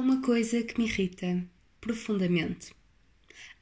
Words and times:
uma 0.00 0.22
coisa 0.22 0.62
que 0.62 0.78
me 0.78 0.86
irrita 0.86 1.44
profundamente. 1.80 2.72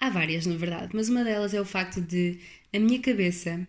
Há 0.00 0.10
várias, 0.10 0.46
na 0.46 0.56
verdade, 0.56 0.90
mas 0.94 1.08
uma 1.08 1.24
delas 1.24 1.52
é 1.52 1.60
o 1.60 1.64
facto 1.64 2.00
de, 2.00 2.38
a 2.72 2.78
minha 2.78 3.00
cabeça, 3.00 3.66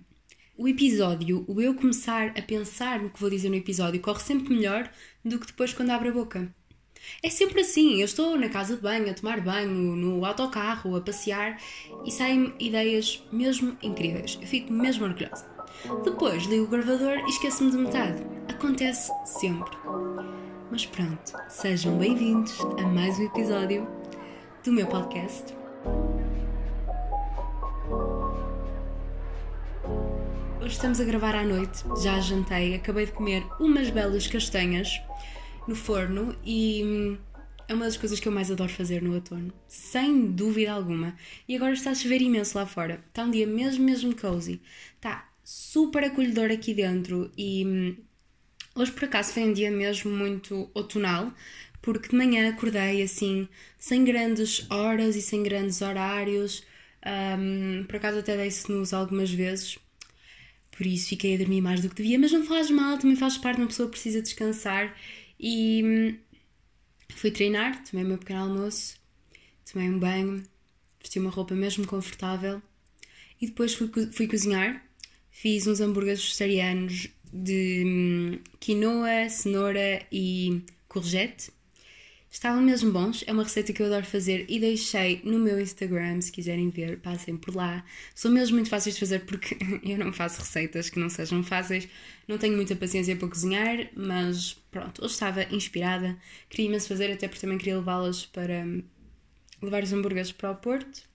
o 0.58 0.68
episódio, 0.68 1.44
o 1.48 1.60
eu 1.60 1.74
começar 1.74 2.34
a 2.38 2.42
pensar 2.42 3.02
no 3.02 3.10
que 3.10 3.20
vou 3.20 3.30
dizer 3.30 3.50
no 3.50 3.56
episódio, 3.56 4.00
corre 4.00 4.20
sempre 4.20 4.54
melhor 4.54 4.92
do 5.26 5.40
que 5.40 5.48
depois 5.48 5.74
quando 5.74 5.90
abro 5.90 6.10
a 6.10 6.14
boca. 6.14 6.54
É 7.24 7.30
sempre 7.30 7.62
assim, 7.62 8.00
eu 8.00 8.06
estou 8.06 8.38
na 8.38 8.50
casa 8.50 8.76
de 8.76 8.82
banho, 8.82 9.10
a 9.10 9.14
tomar 9.14 9.42
banho, 9.42 9.96
no 9.96 10.26
autocarro, 10.26 10.96
a 10.96 11.02
passear 11.02 11.60
e 12.06 12.12
saem 12.12 12.54
ideias 12.60 13.24
mesmo 13.32 13.78
incríveis. 13.82 14.38
Eu 14.42 14.48
fico 14.48 14.72
mesmo 14.72 15.06
orgulhosa. 15.06 15.50
Depois 16.04 16.44
ligo 16.44 16.66
o 16.66 16.68
gravador 16.68 17.18
e 17.20 17.30
esqueço-me 17.30 17.72
de 17.72 17.78
metade. 17.78 18.22
Acontece 18.50 19.10
sempre. 19.26 19.72
Mas 20.72 20.86
pronto, 20.86 21.34
sejam 21.50 21.98
bem-vindos 21.98 22.60
a 22.60 22.84
mais 22.84 23.18
um 23.18 23.26
episódio 23.26 23.88
do 24.64 24.72
meu 24.72 24.86
podcast. 24.86 25.56
Hoje 30.62 30.76
estamos 30.76 31.02
a 31.02 31.04
gravar 31.04 31.34
à 31.34 31.44
noite, 31.44 31.84
já 32.04 32.20
jantei, 32.20 32.76
acabei 32.76 33.08
de 33.08 33.14
comer 33.14 33.44
umas 33.60 33.90
belas 33.90 34.28
castanhas 34.28 35.02
no 35.68 35.76
forno 35.76 36.36
e 36.46 36.84
hum, 36.86 37.18
é 37.68 37.74
uma 37.74 37.86
das 37.86 37.98
coisas 37.98 38.20
que 38.20 38.28
eu 38.28 38.32
mais 38.32 38.52
adoro 38.52 38.72
fazer 38.72 39.02
no 39.02 39.16
outono, 39.16 39.52
sem 39.68 40.28
dúvida 40.28 40.72
alguma. 40.72 41.16
E 41.48 41.56
agora 41.56 41.74
está 41.74 41.90
a 41.90 41.96
chover 41.96 42.22
imenso 42.22 42.56
lá 42.56 42.68
fora. 42.68 43.04
Está 43.08 43.24
um 43.24 43.32
dia 43.32 43.48
mesmo, 43.48 43.84
mesmo 43.84 44.16
cozy. 44.16 44.62
Está 44.96 45.30
super 45.44 46.04
acolhedor 46.04 46.52
aqui 46.52 46.76
dentro 46.76 47.32
e 47.36 47.66
hum, 47.66 48.09
hoje 48.76 48.92
por 48.92 49.06
acaso 49.06 49.34
foi 49.34 49.44
um 49.44 49.54
dia 49.54 49.72
mesmo 49.72 50.12
muito 50.12 50.70
outonal, 50.74 51.34
porque 51.82 52.10
de 52.10 52.16
manhã 52.16 52.50
acordei 52.50 53.02
assim, 53.02 53.48
sem 53.78 54.04
grandes 54.04 54.70
horas 54.70 55.16
e 55.16 55.22
sem 55.22 55.44
grandes 55.44 55.82
horários. 55.82 56.64
Um, 57.06 57.86
por 57.86 57.96
acaso 57.96 58.20
até 58.20 58.36
dei 58.36 58.48
snooze 58.48 58.94
algumas 58.94 59.32
vezes, 59.32 59.80
por 60.72 60.86
isso 60.86 61.10
fiquei 61.10 61.36
a 61.36 61.38
dormir 61.38 61.62
mais 61.62 61.82
do 61.82 61.90
que 61.90 61.96
devia, 61.96 62.20
mas 62.20 62.32
não 62.32 62.46
faz 62.46 62.70
mal, 62.70 62.98
também 62.98 63.16
faz 63.16 63.38
parte, 63.38 63.60
uma 63.60 63.68
pessoa 63.68 63.90
precisa 63.90 64.22
descansar 64.22 64.96
e 65.40 65.82
hum, 65.84 66.18
fui 67.16 67.32
treinar, 67.32 67.84
tomei 67.84 68.06
o 68.06 68.08
meu 68.08 68.18
pequeno 68.18 68.42
almoço, 68.42 68.98
tomei 69.72 69.90
um 69.90 69.98
banho, 70.00 70.44
vesti 71.02 71.20
uma 71.20 71.30
roupa 71.30 71.56
mesmo 71.56 71.88
confortável 71.88 72.62
e 73.42 73.48
depois 73.48 73.74
fui, 73.74 73.90
fui 74.12 74.28
cozinhar. 74.28 74.84
Fiz 75.32 75.68
uns 75.68 75.80
hambúrgueres 75.80 76.22
vegetarianos 76.22 77.08
de 77.32 77.84
hum, 77.86 78.40
quinoa, 78.60 79.30
cenoura 79.30 80.06
e 80.12 80.64
courgette. 80.88 81.52
Estavam 82.32 82.62
mesmo 82.62 82.92
bons, 82.92 83.24
é 83.26 83.32
uma 83.32 83.44
receita 83.44 83.74
que 83.74 83.82
eu 83.82 83.88
adoro 83.88 84.06
fazer 84.06 84.46
e 84.48 84.60
deixei 84.60 85.20
no 85.24 85.40
meu 85.40 85.60
Instagram, 85.60 86.22
se 86.22 86.32
quiserem 86.32 86.70
ver, 86.70 87.00
passem 87.00 87.36
por 87.36 87.56
lá. 87.56 87.84
São 88.14 88.32
mesmo 88.32 88.56
muito 88.56 88.70
fáceis 88.70 88.94
de 88.94 89.00
fazer 89.00 89.22
porque 89.26 89.58
eu 89.84 89.98
não 89.98 90.14
faço 90.14 90.40
receitas 90.40 90.92
que 90.92 91.00
não 91.00 91.10
sejam 91.10 91.44
fáceis, 91.44 91.88
não 92.28 92.38
tenho 92.38 92.56
muita 92.56 92.76
paciência 92.76 93.16
para 93.16 93.28
cozinhar, 93.28 93.90
mas 93.96 94.54
pronto, 94.70 95.04
hoje 95.04 95.14
estava 95.14 95.44
inspirada, 95.52 96.16
queria 96.50 96.68
imenso 96.68 96.88
fazer, 96.88 97.12
até 97.12 97.28
porque 97.28 97.42
também 97.42 97.58
queria 97.58 97.78
levá-las 97.78 98.28
para 98.28 98.64
hum, 98.64 98.84
levar 99.60 99.82
os 99.84 99.92
hambúrgueres 99.92 100.32
para 100.32 100.52
o 100.52 100.56
Porto. 100.56 101.10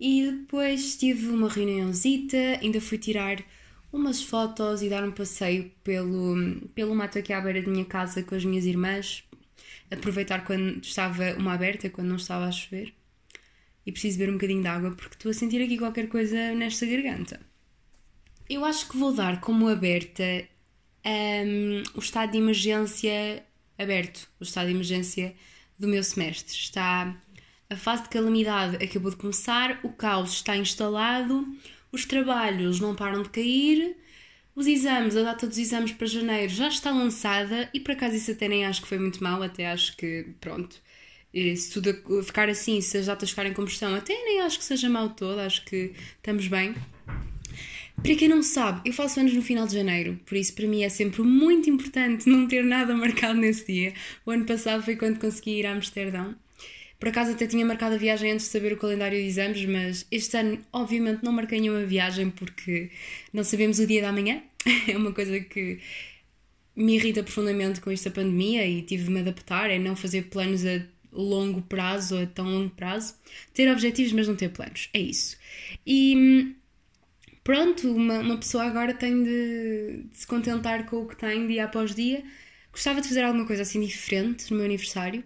E 0.00 0.30
depois 0.30 0.96
tive 0.96 1.28
uma 1.28 1.48
reuniãozita, 1.48 2.36
ainda 2.60 2.80
fui 2.80 2.98
tirar 2.98 3.38
umas 3.92 4.22
fotos 4.22 4.82
e 4.82 4.88
dar 4.88 5.04
um 5.04 5.12
passeio 5.12 5.70
pelo, 5.82 6.36
pelo 6.74 6.94
mato 6.94 7.18
aqui 7.18 7.32
à 7.32 7.40
beira 7.40 7.62
da 7.62 7.70
minha 7.70 7.84
casa 7.84 8.22
com 8.22 8.34
as 8.34 8.44
minhas 8.44 8.64
irmãs, 8.64 9.24
aproveitar 9.90 10.44
quando 10.44 10.82
estava 10.82 11.34
uma 11.34 11.54
aberta, 11.54 11.88
quando 11.88 12.08
não 12.08 12.16
estava 12.16 12.46
a 12.46 12.52
chover. 12.52 12.94
E 13.86 13.92
preciso 13.92 14.18
beber 14.18 14.32
um 14.32 14.34
bocadinho 14.34 14.62
de 14.62 14.68
água 14.68 14.90
porque 14.90 15.14
estou 15.14 15.30
a 15.30 15.34
sentir 15.34 15.62
aqui 15.62 15.78
qualquer 15.78 16.08
coisa 16.08 16.54
nesta 16.54 16.84
garganta. 16.84 17.40
Eu 18.48 18.64
acho 18.64 18.88
que 18.88 18.96
vou 18.96 19.14
dar 19.14 19.40
como 19.40 19.68
aberta 19.68 20.46
um, 21.04 21.82
o 21.94 22.00
estado 22.00 22.32
de 22.32 22.38
emergência 22.38 23.42
aberto, 23.78 24.28
o 24.38 24.44
estado 24.44 24.66
de 24.66 24.72
emergência 24.72 25.34
do 25.78 25.88
meu 25.88 26.02
semestre. 26.02 26.54
Está 26.54 27.16
a 27.70 27.76
fase 27.76 28.04
de 28.04 28.08
calamidade 28.08 28.82
acabou 28.82 29.10
de 29.10 29.18
começar, 29.18 29.78
o 29.82 29.90
caos 29.90 30.32
está 30.32 30.56
instalado, 30.56 31.46
os 31.90 32.04
trabalhos 32.04 32.80
não 32.80 32.94
param 32.94 33.22
de 33.22 33.28
cair 33.30 33.96
os 34.58 34.66
exames, 34.66 35.16
a 35.16 35.22
data 35.22 35.46
dos 35.46 35.56
exames 35.56 35.92
para 35.92 36.06
janeiro 36.08 36.52
já 36.52 36.66
está 36.66 36.90
lançada 36.90 37.70
e 37.72 37.78
por 37.78 37.92
acaso 37.92 38.16
isso 38.16 38.32
até 38.32 38.48
nem 38.48 38.66
acho 38.66 38.82
que 38.82 38.88
foi 38.88 38.98
muito 38.98 39.22
mal, 39.22 39.40
até 39.40 39.70
acho 39.70 39.96
que, 39.96 40.26
pronto, 40.40 40.76
se 41.32 41.70
tudo 41.70 41.94
ficar 42.24 42.48
assim, 42.48 42.80
se 42.80 42.98
as 42.98 43.06
datas 43.06 43.30
ficarem 43.30 43.52
como 43.52 43.68
estão, 43.68 43.94
até 43.94 44.12
nem 44.12 44.40
acho 44.40 44.58
que 44.58 44.64
seja 44.64 44.88
mal 44.88 45.10
todo, 45.10 45.38
acho 45.38 45.64
que 45.64 45.92
estamos 46.16 46.48
bem. 46.48 46.74
Para 48.02 48.14
quem 48.16 48.28
não 48.28 48.42
sabe, 48.42 48.80
eu 48.84 48.92
faço 48.92 49.20
anos 49.20 49.32
no 49.32 49.42
final 49.42 49.64
de 49.64 49.74
janeiro, 49.74 50.18
por 50.26 50.36
isso 50.36 50.52
para 50.52 50.66
mim 50.66 50.82
é 50.82 50.88
sempre 50.88 51.22
muito 51.22 51.70
importante 51.70 52.28
não 52.28 52.48
ter 52.48 52.64
nada 52.64 52.96
marcado 52.96 53.38
nesse 53.38 53.64
dia. 53.72 53.94
O 54.26 54.32
ano 54.32 54.44
passado 54.44 54.82
foi 54.82 54.96
quando 54.96 55.20
consegui 55.20 55.60
ir 55.60 55.66
a 55.66 55.72
Amsterdão 55.72 56.34
por 56.98 57.08
acaso 57.08 57.30
até 57.30 57.46
tinha 57.46 57.64
marcado 57.64 57.94
a 57.94 57.98
viagem 57.98 58.32
antes 58.32 58.46
de 58.46 58.52
saber 58.52 58.72
o 58.72 58.76
calendário 58.76 59.16
de 59.16 59.24
exames, 59.24 59.64
mas 59.66 60.06
este 60.10 60.36
ano, 60.36 60.58
obviamente, 60.72 61.22
não 61.22 61.32
marquei 61.32 61.60
nenhuma 61.60 61.84
viagem 61.84 62.28
porque 62.30 62.90
não 63.32 63.44
sabemos 63.44 63.78
o 63.78 63.86
dia 63.86 64.02
da 64.02 64.12
manhã. 64.12 64.42
É 64.88 64.96
uma 64.96 65.12
coisa 65.12 65.38
que 65.40 65.78
me 66.76 66.96
irrita 66.96 67.22
profundamente 67.22 67.80
com 67.80 67.90
esta 67.90 68.10
pandemia 68.10 68.66
e 68.66 68.82
tive 68.82 69.04
de 69.04 69.10
me 69.10 69.20
adaptar, 69.20 69.70
é 69.70 69.78
não 69.78 69.96
fazer 69.96 70.24
planos 70.24 70.64
a 70.66 70.82
longo 71.12 71.62
prazo 71.62 72.16
ou 72.16 72.22
a 72.22 72.26
tão 72.26 72.46
longo 72.46 72.70
prazo. 72.70 73.14
Ter 73.54 73.70
objetivos, 73.70 74.12
mas 74.12 74.28
não 74.28 74.36
ter 74.36 74.50
planos. 74.50 74.88
É 74.92 75.00
isso. 75.00 75.36
E 75.86 76.54
pronto, 77.44 77.90
uma, 77.94 78.18
uma 78.18 78.36
pessoa 78.36 78.64
agora 78.64 78.92
tem 78.92 79.22
de, 79.22 80.04
de 80.10 80.18
se 80.18 80.26
contentar 80.26 80.86
com 80.86 81.02
o 81.02 81.08
que 81.08 81.16
tem 81.16 81.46
dia 81.46 81.64
após 81.64 81.94
dia. 81.94 82.24
Gostava 82.72 83.00
de 83.00 83.08
fazer 83.08 83.22
alguma 83.22 83.46
coisa 83.46 83.62
assim 83.62 83.80
diferente 83.80 84.50
no 84.50 84.56
meu 84.58 84.66
aniversário 84.66 85.24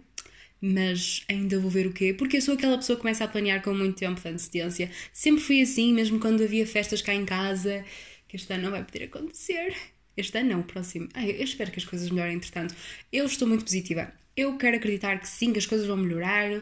mas 0.65 1.25
ainda 1.27 1.59
vou 1.59 1.69
ver 1.69 1.85
o 1.87 1.91
quê, 1.91 2.13
porque 2.13 2.37
eu 2.37 2.41
sou 2.41 2.53
aquela 2.53 2.77
pessoa 2.77 2.95
que 2.95 3.01
começa 3.01 3.25
a 3.25 3.27
planear 3.27 3.61
com 3.61 3.73
muito 3.73 3.97
tempo 3.97 4.21
de 4.21 4.27
antecedência. 4.29 4.89
Sempre 5.11 5.43
fui 5.43 5.61
assim, 5.61 5.93
mesmo 5.93 6.21
quando 6.21 6.41
havia 6.41 6.65
festas 6.65 7.01
cá 7.01 7.13
em 7.13 7.25
casa, 7.25 7.83
que 8.29 8.37
este 8.37 8.53
ano 8.53 8.63
não 8.63 8.71
vai 8.71 8.81
poder 8.81 9.03
acontecer. 9.03 9.75
Este 10.15 10.37
ano 10.37 10.51
não, 10.51 10.59
o 10.61 10.63
próximo. 10.63 11.09
Ai, 11.15 11.31
eu 11.31 11.43
espero 11.43 11.69
que 11.69 11.79
as 11.79 11.85
coisas 11.85 12.09
melhorem 12.09 12.35
entretanto. 12.35 12.73
Eu 13.11 13.25
estou 13.25 13.45
muito 13.45 13.65
positiva. 13.65 14.13
Eu 14.37 14.57
quero 14.57 14.77
acreditar 14.77 15.19
que 15.19 15.27
sim, 15.27 15.51
que 15.51 15.59
as 15.59 15.65
coisas 15.65 15.85
vão 15.85 15.97
melhorar, 15.97 16.61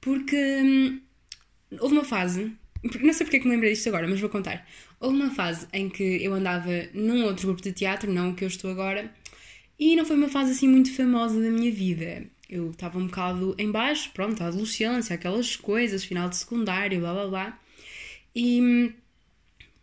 porque 0.00 0.34
hum, 0.36 1.00
houve 1.78 1.94
uma 1.94 2.04
fase, 2.04 2.50
não 3.02 3.12
sei 3.12 3.26
porque 3.26 3.36
é 3.36 3.40
que 3.40 3.46
me 3.46 3.52
lembrei 3.52 3.74
disto 3.74 3.86
agora, 3.88 4.08
mas 4.08 4.18
vou 4.18 4.30
contar. 4.30 4.66
Houve 4.98 5.16
uma 5.16 5.30
fase 5.30 5.66
em 5.74 5.90
que 5.90 6.02
eu 6.24 6.32
andava 6.32 6.70
num 6.94 7.24
outro 7.24 7.48
grupo 7.48 7.60
de 7.60 7.72
teatro, 7.72 8.10
não 8.10 8.30
o 8.30 8.34
que 8.34 8.44
eu 8.44 8.48
estou 8.48 8.70
agora, 8.70 9.12
e 9.78 9.94
não 9.94 10.06
foi 10.06 10.16
uma 10.16 10.28
fase 10.30 10.52
assim 10.52 10.68
muito 10.68 10.90
famosa 10.94 11.38
da 11.38 11.50
minha 11.50 11.70
vida 11.70 12.31
eu 12.52 12.70
estava 12.70 12.98
um 12.98 13.06
bocado 13.06 13.54
em 13.56 13.70
baixo, 13.70 14.10
pronto, 14.12 14.42
a 14.42 14.48
adolescência, 14.48 15.14
aquelas 15.14 15.56
coisas, 15.56 16.04
final 16.04 16.28
de 16.28 16.36
secundário, 16.36 17.00
blá 17.00 17.14
blá 17.14 17.26
blá. 17.26 17.60
E 18.34 18.60
hum, 18.60 18.92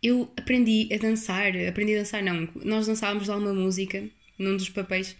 eu 0.00 0.30
aprendi 0.36 0.88
a 0.94 0.96
dançar, 0.96 1.52
aprendi 1.68 1.96
a 1.96 1.98
dançar, 1.98 2.22
não, 2.22 2.48
nós 2.64 2.86
dançávamos 2.86 3.26
lá 3.26 3.36
uma 3.36 3.52
música 3.52 4.08
num 4.38 4.56
dos 4.56 4.68
papéis. 4.68 5.16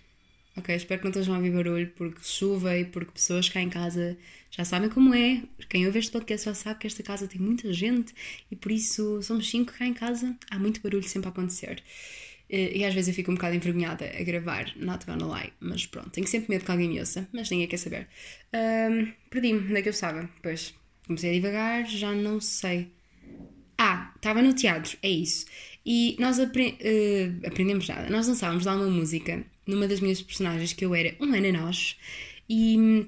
Ok, 0.57 0.75
espero 0.75 1.01
que 1.01 1.05
não 1.07 1.11
estejam 1.11 1.35
a 1.35 1.39
ouvir 1.39 1.51
barulho, 1.51 1.93
porque 1.97 2.21
chuva 2.23 2.77
e 2.77 2.85
porque 2.85 3.11
pessoas 3.13 3.49
cá 3.49 3.61
em 3.61 3.69
casa 3.69 4.17
já 4.51 4.65
sabem 4.65 4.89
como 4.89 5.13
é. 5.13 5.43
Quem 5.69 5.87
ouve 5.87 5.99
este 5.99 6.13
podcast 6.13 6.45
já 6.47 6.55
sabe 6.55 6.79
que 6.79 6.87
esta 6.87 7.03
casa 7.03 7.27
tem 7.27 7.41
muita 7.41 7.73
gente 7.73 8.15
e 8.51 8.55
por 8.55 8.71
isso 8.71 9.21
somos 9.23 9.51
cinco 9.51 9.73
cá 9.73 9.87
em 9.87 9.95
casa, 9.95 10.37
há 10.51 10.59
muito 10.59 10.81
barulho 10.81 11.03
sempre 11.03 11.29
a 11.29 11.33
acontecer. 11.33 11.83
Eh, 12.51 12.79
e 12.79 12.85
às 12.85 12.93
vezes 12.93 13.09
eu 13.09 13.15
fico 13.15 13.31
um 13.31 13.35
bocado 13.35 13.55
envergonhada 13.55 14.05
a 14.07 14.25
gravar, 14.25 14.73
not 14.77 15.07
gonna 15.07 15.39
lie, 15.39 15.53
mas 15.61 15.87
pronto, 15.87 16.11
tenho 16.11 16.27
sempre 16.27 16.51
medo 16.51 16.65
que 16.65 16.71
alguém 16.71 16.89
me 16.89 16.99
ouça, 16.99 17.29
mas 17.33 17.49
ninguém 17.49 17.69
quer 17.69 17.77
saber. 17.77 18.09
Um, 18.53 19.13
Perdi-me, 19.31 19.61
onde 19.61 19.77
é 19.77 19.83
que 19.83 19.89
eu 19.89 19.93
estava? 19.93 20.29
Pois, 20.43 20.75
comecei 21.07 21.31
a 21.31 21.33
divagar, 21.33 21.87
já 21.87 22.13
não 22.13 22.41
sei. 22.41 22.91
Ah, 23.79 24.13
estava 24.17 24.43
no 24.43 24.53
teatro, 24.53 24.99
é 25.01 25.09
isso. 25.09 25.47
E 25.87 26.17
nós 26.19 26.41
apre 26.41 26.77
uh, 26.81 27.47
aprendemos 27.47 27.89
nada, 27.89 28.11
nós 28.11 28.27
dançávamos 28.27 28.67
lá 28.67 28.75
uma 28.75 28.91
música 28.91 29.45
numa 29.67 29.87
das 29.87 30.01
minhas 30.01 30.21
personagens 30.21 30.73
que 30.73 30.85
eu 30.85 30.95
era 30.95 31.15
um 31.21 31.33
ananás 31.33 31.97
e 32.49 33.07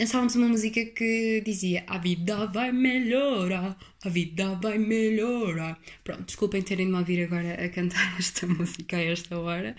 dançávamos 0.00 0.34
uma 0.34 0.48
música 0.48 0.82
que 0.82 1.42
dizia 1.44 1.84
A 1.86 1.98
vida 1.98 2.46
vai 2.46 2.72
melhorar, 2.72 3.78
a 4.02 4.08
vida 4.08 4.54
vai 4.54 4.78
melhorar. 4.78 5.78
Pronto, 6.02 6.22
desculpem 6.24 6.62
terem 6.62 6.86
de 6.86 6.92
me 6.92 6.98
ouvir 6.98 7.22
agora 7.24 7.62
a 7.62 7.68
cantar 7.68 8.16
esta 8.18 8.46
música 8.46 8.96
a 8.96 9.02
esta 9.02 9.38
hora, 9.38 9.76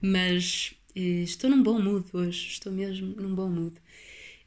mas 0.00 0.74
eh, 0.94 1.24
estou 1.24 1.50
num 1.50 1.60
bom 1.60 1.80
mood 1.80 2.06
hoje, 2.12 2.50
estou 2.50 2.72
mesmo 2.72 3.16
num 3.20 3.34
bom 3.34 3.48
mood. 3.48 3.74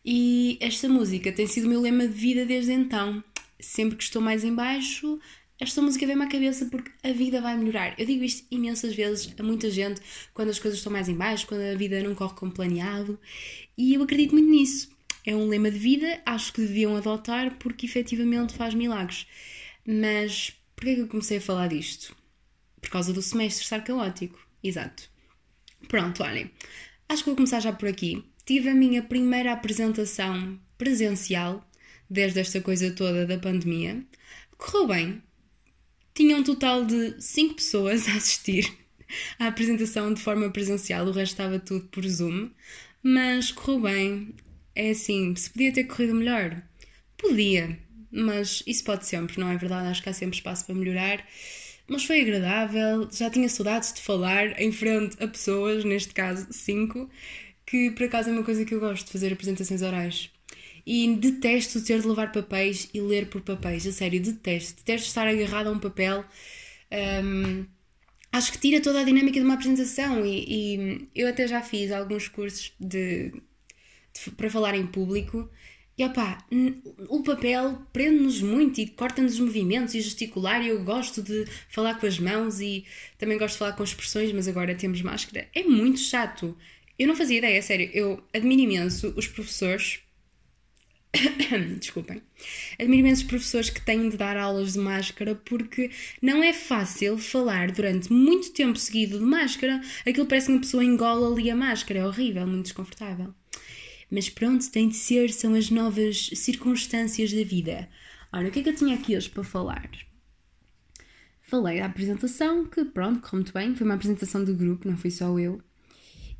E 0.05 0.57
esta 0.61 0.87
música 0.87 1.29
tem 1.33 1.45
sido 1.45 1.65
o 1.65 1.69
meu 1.69 1.81
lema 1.81 2.07
de 2.07 2.13
vida 2.13 2.45
desde 2.45 2.71
então. 2.71 3.21
Sempre 3.59 3.97
que 3.97 4.03
estou 4.03 4.21
mais 4.21 4.45
em 4.45 4.55
baixo, 4.55 5.19
esta 5.59 5.81
música 5.81 6.07
vem-me 6.07 6.23
à 6.23 6.27
cabeça 6.27 6.67
porque 6.67 6.89
a 7.03 7.11
vida 7.11 7.41
vai 7.41 7.57
melhorar. 7.57 7.99
Eu 7.99 8.05
digo 8.05 8.23
isto 8.23 8.47
imensas 8.49 8.95
vezes 8.95 9.33
a 9.37 9.43
muita 9.43 9.69
gente 9.69 9.99
quando 10.33 10.51
as 10.51 10.59
coisas 10.59 10.79
estão 10.79 10.93
mais 10.93 11.09
em 11.09 11.15
baixo, 11.15 11.47
quando 11.47 11.63
a 11.63 11.75
vida 11.75 12.01
não 12.01 12.15
corre 12.15 12.35
como 12.35 12.53
planeado, 12.53 13.19
e 13.77 13.93
eu 13.93 14.01
acredito 14.03 14.31
muito 14.31 14.49
nisso. 14.49 14.95
É 15.27 15.35
um 15.35 15.49
lema 15.49 15.69
de 15.69 15.77
vida, 15.77 16.21
acho 16.25 16.53
que 16.53 16.61
deviam 16.61 16.95
adotar 16.95 17.57
porque 17.59 17.85
efetivamente 17.85 18.53
faz 18.53 18.73
milagres. 18.73 19.27
Mas 19.85 20.53
porquê 20.73 20.91
é 20.91 20.95
que 20.95 21.01
eu 21.01 21.07
comecei 21.09 21.39
a 21.39 21.41
falar 21.41 21.67
disto? 21.67 22.15
Por 22.79 22.89
causa 22.89 23.11
do 23.11 23.21
semestre 23.21 23.65
estar 23.65 23.83
caótico. 23.83 24.39
Exato. 24.63 25.11
Pronto, 25.89 26.23
olhem. 26.23 26.49
Acho 27.09 27.23
que 27.23 27.29
vou 27.29 27.35
começar 27.35 27.59
já 27.59 27.73
por 27.73 27.89
aqui. 27.89 28.23
Tive 28.45 28.69
a 28.69 28.73
minha 28.73 29.03
primeira 29.03 29.51
apresentação 29.51 30.57
presencial 30.77 31.69
desde 32.09 32.39
esta 32.39 32.61
coisa 32.61 32.91
toda 32.91 33.27
da 33.27 33.37
pandemia. 33.37 34.01
Correu 34.57 34.87
bem, 34.87 35.21
tinha 36.15 36.37
um 36.37 36.43
total 36.43 36.85
de 36.85 37.21
5 37.21 37.55
pessoas 37.55 38.07
a 38.07 38.13
assistir 38.15 38.73
à 39.37 39.47
apresentação 39.47 40.13
de 40.13 40.21
forma 40.21 40.49
presencial, 40.51 41.05
o 41.05 41.11
resto 41.11 41.33
estava 41.33 41.59
tudo 41.59 41.85
por 41.87 42.07
Zoom, 42.07 42.49
mas 43.03 43.51
correu 43.51 43.81
bem. 43.81 44.33
É 44.77 44.91
assim, 44.91 45.35
se 45.35 45.49
podia 45.49 45.73
ter 45.73 45.85
corrido 45.85 46.13
melhor? 46.13 46.61
Podia, 47.17 47.79
mas 48.11 48.61
isso 48.67 48.83
pode 48.83 49.07
sempre, 49.07 49.39
não 49.39 49.49
é 49.49 49.57
verdade? 49.57 49.87
Acho 49.87 50.03
que 50.03 50.09
há 50.09 50.13
sempre 50.13 50.37
espaço 50.37 50.67
para 50.67 50.75
melhorar. 50.75 51.25
Mas 51.87 52.05
foi 52.05 52.21
agradável, 52.21 53.09
já 53.11 53.27
tinha 53.29 53.49
saudades 53.49 53.91
de 53.91 54.01
falar 54.01 54.61
em 54.61 54.71
frente 54.71 55.17
a 55.23 55.27
pessoas, 55.27 55.83
neste 55.83 56.13
caso 56.13 56.47
cinco, 56.51 57.09
que 57.65 57.89
por 57.91 58.03
acaso 58.05 58.29
é 58.29 58.33
uma 58.33 58.43
coisa 58.43 58.63
que 58.65 58.75
eu 58.75 58.79
gosto 58.79 59.07
de 59.07 59.11
fazer 59.11 59.33
apresentações 59.33 59.81
orais 59.81 60.29
e 60.85 61.15
detesto 61.15 61.83
ter 61.83 61.99
de 62.01 62.07
levar 62.07 62.31
papéis 62.31 62.87
e 62.93 63.01
ler 63.01 63.27
por 63.29 63.41
papéis. 63.41 63.87
A 63.87 63.91
sério, 63.91 64.21
detesto. 64.21 64.77
Detesto 64.77 65.07
estar 65.07 65.27
agarrado 65.27 65.67
a 65.67 65.71
um 65.71 65.79
papel. 65.79 66.23
Um, 67.23 67.65
acho 68.31 68.51
que 68.51 68.59
tira 68.59 68.81
toda 68.81 69.01
a 69.01 69.03
dinâmica 69.03 69.39
de 69.39 69.45
uma 69.45 69.55
apresentação 69.55 70.25
e, 70.25 70.45
e 70.85 71.09
eu 71.15 71.27
até 71.27 71.47
já 71.47 71.61
fiz 71.61 71.91
alguns 71.91 72.27
cursos 72.27 72.73
de, 72.79 73.31
de 73.31 73.41
para 74.35 74.49
falar 74.49 74.75
em 74.75 74.85
público 74.85 75.49
e 75.97 76.05
opá, 76.05 76.45
o 77.09 77.23
papel 77.23 77.81
prende-nos 77.91 78.39
muito 78.39 78.79
e 78.79 78.85
corta-nos 78.85 79.33
os 79.33 79.39
movimentos 79.39 79.95
e 79.95 80.01
gesticular. 80.01 80.63
E 80.63 80.67
eu 80.67 80.83
gosto 80.83 81.23
de 81.23 81.45
falar 81.69 81.95
com 81.99 82.05
as 82.05 82.19
mãos 82.19 82.59
e 82.59 82.85
também 83.17 83.35
gosto 83.35 83.53
de 83.53 83.59
falar 83.59 83.73
com 83.73 83.83
expressões, 83.83 84.31
mas 84.31 84.47
agora 84.47 84.75
temos 84.75 85.01
máscara. 85.01 85.47
É 85.55 85.63
muito 85.63 85.99
chato. 85.99 86.55
Eu 86.99 87.07
não 87.07 87.15
fazia 87.15 87.39
ideia, 87.39 87.59
sério. 87.63 87.89
Eu 87.93 88.23
admiro 88.31 88.61
imenso 88.61 89.11
os 89.17 89.27
professores 89.27 90.01
Desculpem. 91.79 92.21
Admiro 92.79 92.99
imensos 92.99 93.23
professores 93.23 93.69
que 93.71 93.81
têm 93.81 94.09
de 94.09 94.17
dar 94.17 94.37
aulas 94.37 94.73
de 94.73 94.79
máscara 94.79 95.33
porque 95.33 95.89
não 96.21 96.43
é 96.43 96.53
fácil 96.53 97.17
falar 97.17 97.71
durante 97.71 98.11
muito 98.11 98.51
tempo 98.51 98.77
seguido 98.77 99.17
de 99.17 99.25
máscara. 99.25 99.81
Aquilo 100.05 100.27
parece 100.27 100.47
que 100.47 100.53
uma 100.53 100.61
pessoa 100.61 100.83
engola 100.83 101.33
ali 101.33 101.49
a 101.49 101.55
máscara. 101.55 102.01
É 102.01 102.05
horrível, 102.05 102.45
muito 102.45 102.65
desconfortável. 102.65 103.33
Mas 104.09 104.29
pronto, 104.29 104.69
tem 104.71 104.89
de 104.89 104.95
ser, 104.95 105.31
são 105.31 105.53
as 105.53 105.69
novas 105.69 106.29
circunstâncias 106.33 107.31
da 107.31 107.43
vida. 107.43 107.89
Ora, 108.31 108.47
o 108.47 108.51
que 108.51 108.59
é 108.59 108.63
que 108.63 108.69
eu 108.69 108.75
tinha 108.75 108.95
aqui 108.95 109.15
hoje 109.15 109.29
para 109.29 109.43
falar? 109.43 109.89
Falei 111.41 111.79
da 111.79 111.85
apresentação, 111.85 112.65
que 112.65 112.83
pronto, 112.85 113.21
correu 113.21 113.39
muito 113.39 113.53
bem. 113.53 113.75
Foi 113.75 113.85
uma 113.85 113.95
apresentação 113.95 114.43
do 114.43 114.53
grupo, 114.53 114.87
não 114.87 114.97
fui 114.97 115.11
só 115.11 115.37
eu. 115.39 115.61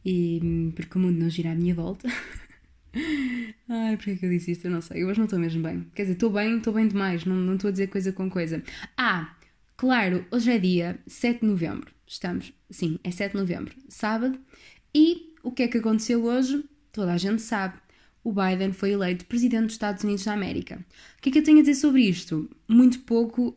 E, 0.06 0.72
porque 0.76 0.98
o 0.98 1.02
mundo 1.02 1.18
não 1.18 1.30
gira 1.30 1.52
à 1.52 1.56
minha 1.56 1.74
volta. 1.74 2.10
Ai, 3.70 3.96
porquê 3.98 4.16
que 4.16 4.26
eu 4.26 4.30
disse 4.30 4.52
isto? 4.52 4.66
Eu 4.66 4.72
não 4.72 4.82
sei. 4.82 5.04
Eu 5.04 5.08
hoje 5.08 5.20
não 5.20 5.26
estou 5.26 5.40
mesmo 5.40 5.62
bem. 5.62 5.86
Quer 5.94 6.04
dizer, 6.04 6.14
estou 6.14 6.30
bem, 6.30 6.58
estou 6.58 6.74
bem 6.74 6.88
demais. 6.88 7.26
Não, 7.26 7.36
não 7.36 7.56
estou 7.56 7.70
a 7.70 7.72
dizer 7.72 7.88
coisa 7.88 8.12
com 8.12 8.30
coisa. 8.30 8.64
Ah, 8.98 9.36
claro, 9.76 10.26
hoje 10.32 10.52
é 10.52 10.58
dia 10.58 11.00
7 11.08 11.42
de 11.42 11.46
novembro. 11.46 11.92
Estamos, 12.06 12.54
sim, 12.70 13.00
é 13.04 13.12
7 13.12 13.34
de 13.34 13.38
novembro, 13.38 13.76
sábado. 13.90 14.40
E 14.96 15.34
o 15.44 15.52
que 15.52 15.64
é 15.64 15.68
que 15.68 15.78
aconteceu 15.78 16.24
hoje? 16.24 16.64
Toda 16.98 17.14
a 17.14 17.18
gente 17.18 17.44
sabe. 17.44 17.78
O 18.24 18.34
Biden 18.34 18.74
foi 18.74 18.94
eleito 18.94 19.28
presidente 19.28 19.66
dos 19.66 19.74
Estados 19.74 20.04
Unidos 20.04 20.26
da 20.26 20.34
América. 20.34 20.84
O 21.16 21.22
que 21.22 21.30
é 21.30 21.32
que 21.32 21.38
eu 21.38 21.44
tenho 21.44 21.60
a 21.60 21.62
dizer 21.62 21.76
sobre 21.76 22.02
isto? 22.02 22.50
Muito 22.68 23.02
pouco 23.02 23.56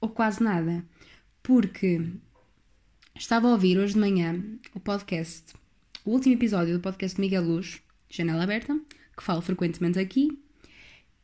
ou 0.00 0.08
quase 0.08 0.42
nada. 0.42 0.82
Porque 1.42 2.00
estava 3.14 3.46
a 3.46 3.50
ouvir 3.50 3.76
hoje 3.76 3.92
de 3.92 4.00
manhã 4.00 4.42
o 4.74 4.80
podcast, 4.80 5.52
o 6.02 6.12
último 6.12 6.34
episódio 6.34 6.72
do 6.72 6.80
podcast 6.80 7.14
de 7.14 7.20
Miguel 7.20 7.44
Luz, 7.44 7.82
Janela 8.08 8.44
Aberta, 8.44 8.80
que 9.14 9.22
falo 9.22 9.42
frequentemente 9.42 9.98
aqui, 9.98 10.30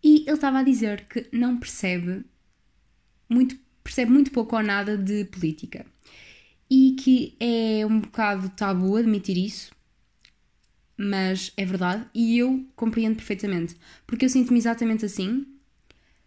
e 0.04 0.24
ele 0.26 0.32
estava 0.32 0.58
a 0.58 0.62
dizer 0.62 1.06
que 1.06 1.28
não 1.32 1.56
percebe 1.58 2.26
muito, 3.26 3.58
percebe 3.82 4.12
muito 4.12 4.30
pouco 4.32 4.54
ou 4.54 4.62
nada 4.62 4.98
de 4.98 5.24
política. 5.24 5.86
E 6.70 6.94
que 7.00 7.34
é 7.40 7.86
um 7.86 8.00
bocado 8.00 8.50
tabu 8.50 8.96
admitir 8.98 9.38
isso, 9.38 9.77
mas 10.98 11.52
é 11.56 11.64
verdade 11.64 12.04
e 12.12 12.36
eu 12.36 12.66
compreendo 12.74 13.14
perfeitamente, 13.14 13.76
porque 14.04 14.24
eu 14.24 14.28
sinto-me 14.28 14.58
exatamente 14.58 15.04
assim. 15.04 15.46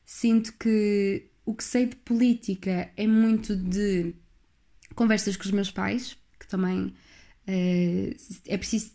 Sinto 0.06 0.54
que 0.54 1.28
o 1.46 1.54
que 1.54 1.64
sei 1.64 1.88
de 1.88 1.96
política 1.98 2.90
é 2.96 3.06
muito 3.06 3.56
de 3.56 4.16
conversas 4.96 5.36
com 5.36 5.44
os 5.44 5.52
meus 5.52 5.70
pais, 5.70 6.18
que 6.40 6.48
também 6.48 6.94
uh, 7.48 8.16
é 8.48 8.58
preciso 8.58 8.92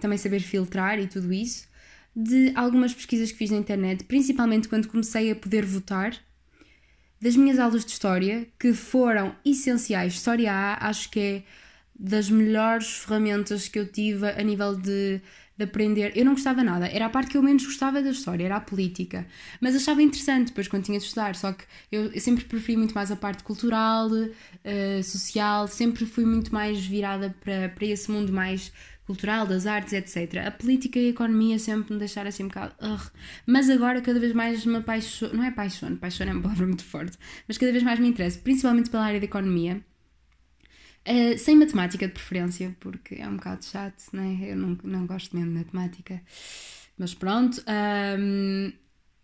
também 0.00 0.18
saber 0.18 0.40
filtrar 0.40 0.98
e 0.98 1.06
tudo 1.06 1.32
isso, 1.32 1.66
de 2.14 2.52
algumas 2.54 2.92
pesquisas 2.92 3.32
que 3.32 3.38
fiz 3.38 3.50
na 3.50 3.56
internet, 3.56 4.04
principalmente 4.04 4.68
quando 4.68 4.88
comecei 4.88 5.30
a 5.30 5.36
poder 5.36 5.64
votar, 5.64 6.14
das 7.20 7.34
minhas 7.34 7.58
aulas 7.58 7.84
de 7.84 7.92
história, 7.92 8.46
que 8.58 8.74
foram 8.74 9.34
essenciais. 9.44 10.14
História 10.14 10.52
A, 10.52 10.88
acho 10.88 11.10
que 11.10 11.20
é 11.20 11.42
das 11.98 12.28
melhores 12.28 12.88
ferramentas 12.98 13.68
que 13.68 13.78
eu 13.78 13.86
tive 13.86 14.28
a 14.28 14.42
nível 14.42 14.74
de, 14.74 15.20
de, 15.56 15.64
aprender. 15.64 16.12
Eu 16.16 16.24
não 16.24 16.32
gostava 16.32 16.62
nada, 16.64 16.86
era 16.88 17.06
a 17.06 17.10
parte 17.10 17.30
que 17.30 17.36
eu 17.36 17.42
menos 17.42 17.64
gostava 17.64 18.02
da 18.02 18.10
história, 18.10 18.44
era 18.44 18.56
a 18.56 18.60
política. 18.60 19.26
Mas 19.60 19.76
achava 19.76 20.02
interessante 20.02 20.48
depois 20.48 20.66
quando 20.66 20.84
tinha 20.84 20.98
de 20.98 21.04
estudar, 21.04 21.36
só 21.36 21.52
que 21.52 21.64
eu, 21.92 22.12
eu 22.12 22.20
sempre 22.20 22.44
preferi 22.44 22.76
muito 22.76 22.94
mais 22.94 23.10
a 23.12 23.16
parte 23.16 23.44
cultural, 23.44 24.08
uh, 24.10 25.02
social, 25.02 25.68
sempre 25.68 26.04
fui 26.04 26.24
muito 26.24 26.52
mais 26.52 26.84
virada 26.84 27.34
para, 27.40 27.68
para 27.68 27.86
esse 27.86 28.10
mundo 28.10 28.32
mais 28.32 28.72
cultural, 29.06 29.46
das 29.46 29.66
artes, 29.66 29.92
etc. 29.92 30.46
A 30.46 30.50
política 30.50 30.98
e 30.98 31.06
a 31.06 31.10
economia 31.10 31.58
sempre 31.58 31.92
me 31.92 31.98
deixaram 31.98 32.28
assim 32.28 32.44
um 32.44 32.48
bocado. 32.48 32.74
Mas 33.46 33.68
agora 33.70 34.00
cada 34.00 34.18
vez 34.18 34.32
mais 34.32 34.64
me 34.64 34.76
apaixono. 34.76 35.34
Não 35.34 35.44
é 35.44 35.48
apaixono, 35.48 35.96
paixão 35.96 36.26
é 36.26 36.32
uma 36.32 36.42
palavra 36.42 36.66
muito 36.66 36.84
forte, 36.84 37.18
mas 37.46 37.58
cada 37.58 37.70
vez 37.70 37.84
mais 37.84 37.98
me 37.98 38.08
interessa, 38.08 38.38
principalmente 38.40 38.90
pela 38.90 39.04
área 39.04 39.20
da 39.20 39.26
economia. 39.26 39.82
Uh, 41.06 41.36
sem 41.38 41.54
matemática 41.56 42.06
de 42.06 42.14
preferência, 42.14 42.74
porque 42.80 43.16
é 43.16 43.28
um 43.28 43.36
bocado 43.36 43.64
chato, 43.64 44.04
né? 44.12 44.38
eu 44.40 44.56
não, 44.56 44.78
não 44.82 45.06
gosto 45.06 45.36
mesmo 45.36 45.52
de 45.52 45.58
matemática. 45.58 46.22
Mas 46.96 47.12
pronto, 47.12 47.62
um, 48.18 48.72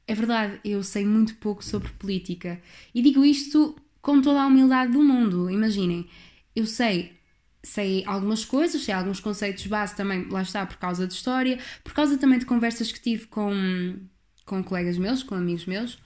é 0.07 0.15
verdade, 0.15 0.61
eu 0.65 0.83
sei 0.83 1.05
muito 1.05 1.37
pouco 1.37 1.65
sobre 1.65 1.89
política. 1.93 2.61
E 2.95 3.01
digo 3.01 3.25
isto 3.25 3.77
com 4.03 4.21
toda 4.21 4.43
a 4.43 4.47
humildade 4.47 4.93
do 4.93 5.03
mundo. 5.03 5.49
Imaginem, 5.51 6.07
eu 6.55 6.67
sei 6.67 7.19
sei 7.63 8.03
algumas 8.07 8.45
coisas, 8.45 8.83
sei 8.83 8.95
alguns 8.95 9.21
conceitos 9.21 9.67
base 9.67 9.95
também, 9.95 10.27
lá 10.29 10.43
está, 10.43 10.65
por 10.65 10.77
causa 10.77 11.07
de 11.07 11.15
história, 11.15 11.59
por 11.85 11.93
causa 11.93 12.17
também 12.17 12.39
de 12.39 12.47
conversas 12.47 12.91
que 12.91 13.01
tive 13.01 13.27
com, 13.27 13.99
com 14.47 14.63
colegas 14.65 14.97
meus, 14.97 15.23
com 15.23 15.35
amigos 15.35 15.67
meus, 15.67 15.99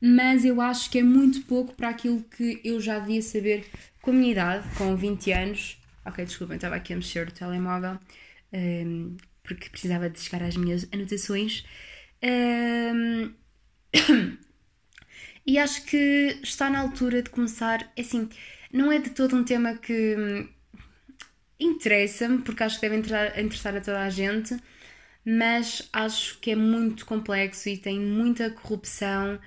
mas 0.00 0.44
eu 0.44 0.60
acho 0.60 0.90
que 0.90 0.98
é 0.98 1.02
muito 1.02 1.42
pouco 1.42 1.74
para 1.74 1.88
aquilo 1.88 2.22
que 2.22 2.60
eu 2.62 2.80
já 2.80 2.98
devia 2.98 3.22
saber 3.22 3.66
com 4.02 4.10
a 4.10 4.14
minha 4.14 4.32
idade, 4.32 4.68
com 4.76 4.96
20 4.96 5.32
anos. 5.32 5.78
Ok, 6.04 6.24
desculpem, 6.24 6.56
estava 6.56 6.76
aqui 6.76 6.92
a 6.92 6.96
mexer 6.96 7.28
o 7.28 7.32
telemóvel 7.32 7.98
um, 8.52 8.56
ehm, 8.56 9.16
porque 9.42 9.68
precisava 9.68 10.08
de 10.10 10.20
chegar 10.20 10.42
às 10.42 10.56
minhas 10.56 10.86
anotações. 10.92 11.64
Um, 12.22 13.32
ehm, 13.92 14.36
e 15.46 15.58
acho 15.58 15.84
que 15.84 16.38
está 16.42 16.70
na 16.70 16.80
altura 16.80 17.22
de 17.22 17.30
começar. 17.30 17.90
É 17.96 18.00
assim, 18.00 18.28
não 18.72 18.92
é 18.92 18.98
de 18.98 19.10
todo 19.10 19.36
um 19.36 19.44
tema 19.44 19.74
que 19.76 20.48
interessa-me, 21.58 22.38
porque 22.42 22.62
acho 22.62 22.80
que 22.80 22.88
deve 22.88 22.96
interessar 23.42 23.76
a 23.76 23.80
toda 23.80 24.00
a 24.02 24.10
gente, 24.10 24.56
mas 25.24 25.88
acho 25.92 26.38
que 26.40 26.52
é 26.52 26.56
muito 26.56 27.04
complexo 27.04 27.68
e 27.68 27.76
tem 27.76 27.98
muita 27.98 28.50
corrupção 28.50 29.38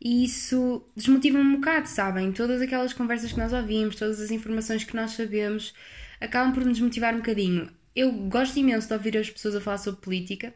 e 0.00 0.24
isso 0.24 0.84
desmotiva-me 0.96 1.44
um 1.44 1.56
bocado, 1.56 1.88
sabem? 1.88 2.32
Todas 2.32 2.60
aquelas 2.60 2.92
conversas 2.92 3.32
que 3.32 3.38
nós 3.38 3.52
ouvimos, 3.52 3.96
todas 3.96 4.20
as 4.20 4.30
informações 4.30 4.84
que 4.84 4.94
nós 4.94 5.12
sabemos, 5.12 5.74
acabam 6.20 6.52
por 6.52 6.64
nos 6.64 6.80
motivar 6.80 7.14
um 7.14 7.18
bocadinho. 7.18 7.70
Eu 7.94 8.12
gosto 8.12 8.58
imenso 8.58 8.86
de 8.86 8.94
ouvir 8.94 9.16
as 9.16 9.30
pessoas 9.30 9.56
a 9.56 9.60
falar 9.60 9.78
sobre 9.78 10.00
política 10.00 10.54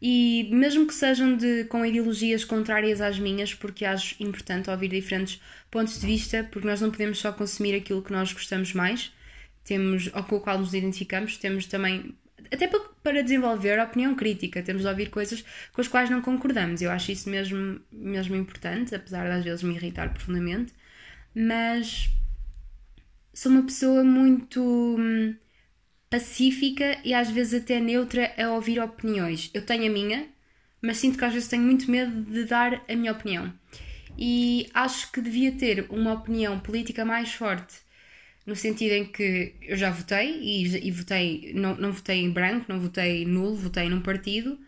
e 0.00 0.48
mesmo 0.52 0.86
que 0.86 0.94
sejam 0.94 1.36
de, 1.36 1.64
com 1.64 1.84
ideologias 1.84 2.44
contrárias 2.44 3.00
às 3.00 3.18
minhas, 3.18 3.54
porque 3.54 3.84
acho 3.84 4.14
importante 4.22 4.70
ouvir 4.70 4.88
diferentes 4.88 5.40
pontos 5.70 5.98
de 6.00 6.06
vista, 6.06 6.46
porque 6.50 6.66
nós 6.66 6.80
não 6.80 6.90
podemos 6.90 7.18
só 7.18 7.32
consumir 7.32 7.74
aquilo 7.74 8.02
que 8.02 8.12
nós 8.12 8.32
gostamos 8.32 8.72
mais, 8.74 9.12
temos, 9.64 10.10
ou 10.14 10.22
com 10.24 10.36
o 10.36 10.40
qual 10.40 10.58
nos 10.58 10.74
identificamos, 10.74 11.38
temos 11.38 11.66
também, 11.66 12.14
até 12.52 12.68
para 13.02 13.22
desenvolver 13.22 13.78
a 13.78 13.84
opinião 13.84 14.14
crítica, 14.14 14.62
temos 14.62 14.82
de 14.82 14.88
ouvir 14.88 15.10
coisas 15.10 15.44
com 15.72 15.80
as 15.80 15.88
quais 15.88 16.10
não 16.10 16.20
concordamos. 16.20 16.82
Eu 16.82 16.90
acho 16.90 17.12
isso 17.12 17.28
mesmo, 17.28 17.80
mesmo 17.90 18.36
importante, 18.36 18.94
apesar 18.94 19.24
de 19.24 19.38
às 19.38 19.44
vezes 19.44 19.62
me 19.62 19.74
irritar 19.74 20.12
profundamente. 20.12 20.72
mas 21.34 22.10
sou 23.34 23.52
uma 23.52 23.62
pessoa 23.64 24.02
muito 24.02 24.62
hum, 24.98 25.34
pacífica 26.08 26.98
e 27.04 27.12
às 27.14 27.30
vezes 27.30 27.62
até 27.62 27.80
neutra 27.80 28.32
a 28.38 28.50
ouvir 28.52 28.80
opiniões. 28.80 29.50
Eu 29.52 29.62
tenho 29.62 29.86
a 29.86 29.90
minha, 29.92 30.26
mas 30.80 30.98
sinto 30.98 31.18
que 31.18 31.24
às 31.24 31.32
vezes 31.32 31.48
tenho 31.48 31.62
muito 31.62 31.90
medo 31.90 32.22
de 32.30 32.44
dar 32.44 32.82
a 32.88 32.96
minha 32.96 33.12
opinião. 33.12 33.52
E 34.18 34.70
acho 34.72 35.12
que 35.12 35.20
devia 35.20 35.52
ter 35.52 35.86
uma 35.90 36.14
opinião 36.14 36.58
política 36.58 37.04
mais 37.04 37.34
forte, 37.34 37.76
no 38.46 38.54
sentido 38.54 38.92
em 38.92 39.04
que 39.04 39.54
eu 39.62 39.76
já 39.76 39.90
votei 39.90 40.40
e, 40.40 40.88
e 40.88 40.90
votei, 40.92 41.52
não, 41.54 41.76
não 41.76 41.92
votei 41.92 42.20
em 42.20 42.30
branco, 42.30 42.66
não 42.68 42.78
votei 42.78 43.26
nulo, 43.26 43.56
votei 43.56 43.88
num 43.88 44.00
partido, 44.00 44.58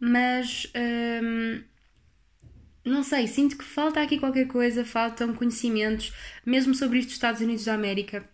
mas 0.00 0.72
hum, 1.22 1.62
não 2.84 3.02
sei, 3.02 3.26
sinto 3.26 3.58
que 3.58 3.64
falta 3.64 4.00
aqui 4.00 4.18
qualquer 4.18 4.46
coisa, 4.46 4.84
faltam 4.84 5.34
conhecimentos, 5.34 6.12
mesmo 6.44 6.74
sobre 6.74 6.98
isto 6.98 7.08
dos 7.08 7.16
Estados 7.16 7.40
Unidos 7.40 7.64
da 7.64 7.74
América, 7.74 8.28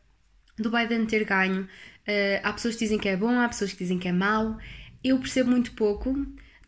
do 0.57 0.71
Biden 0.71 1.07
ter 1.07 1.25
ganho. 1.25 1.63
Uh, 1.63 2.41
há 2.43 2.53
pessoas 2.53 2.75
que 2.75 2.85
dizem 2.85 2.99
que 2.99 3.09
é 3.09 3.17
bom, 3.17 3.41
há 3.41 3.49
pessoas 3.49 3.73
que 3.73 3.79
dizem 3.79 3.99
que 3.99 4.09
é 4.09 4.13
mau. 4.13 4.57
Eu 5.03 5.19
percebo 5.19 5.51
muito 5.51 5.73
pouco. 5.73 6.15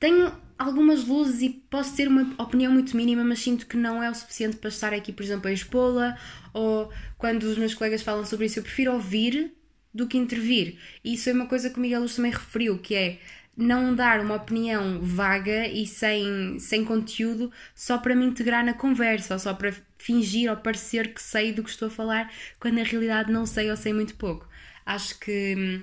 Tenho 0.01 0.33
algumas 0.59 1.05
luzes 1.07 1.43
e 1.43 1.51
posso 1.51 1.95
ter 1.95 2.09
uma 2.09 2.35
opinião 2.43 2.73
muito 2.73 2.97
mínima, 2.97 3.23
mas 3.23 3.41
sinto 3.41 3.67
que 3.67 3.77
não 3.77 4.03
é 4.03 4.11
o 4.11 4.15
suficiente 4.15 4.57
para 4.57 4.69
estar 4.69 4.93
aqui, 4.93 5.13
por 5.13 5.23
exemplo, 5.23 5.49
a 5.49 5.53
expô-la, 5.53 6.19
ou 6.53 6.91
quando 7.19 7.45
os 7.45 7.59
meus 7.59 7.75
colegas 7.75 8.03
falam 8.03 8.25
sobre 8.25 8.47
isso, 8.47 8.59
eu 8.59 8.63
prefiro 8.63 8.93
ouvir 8.93 9.53
do 9.93 10.07
que 10.07 10.19
intervir. 10.19 10.79
E 11.05 11.15
isso 11.15 11.29
é 11.29 11.33
uma 11.33 11.47
coisa 11.47 11.71
que 11.71 11.79
o 11.79 11.81
Miguel 11.81 12.03
Luz 12.03 12.17
também 12.17 12.33
referiu, 12.33 12.79
que 12.79 12.95
é 12.95 13.19
não 13.57 13.95
dar 13.95 14.21
uma 14.21 14.35
opinião 14.35 15.01
vaga 15.01 15.67
e 15.67 15.87
sem, 15.87 16.59
sem 16.59 16.85
conteúdo 16.85 17.51
só 17.75 17.97
para 17.97 18.15
me 18.15 18.27
integrar 18.27 18.63
na 18.65 18.75
conversa 18.75 19.35
ou 19.35 19.41
só 19.41 19.55
para 19.55 19.75
fingir 19.99 20.51
ou 20.51 20.57
parecer 20.59 21.15
que 21.15 21.23
sei 21.23 21.53
do 21.53 21.63
que 21.65 21.71
estou 21.71 21.89
a 21.89 21.91
falar, 21.91 22.31
quando 22.61 22.75
na 22.75 22.83
realidade 22.83 23.33
não 23.33 23.47
sei 23.47 23.71
ou 23.71 23.77
sei 23.77 23.95
muito 23.95 24.15
pouco. 24.17 24.47
Acho 24.85 25.19
que 25.19 25.55
hum, 25.57 25.83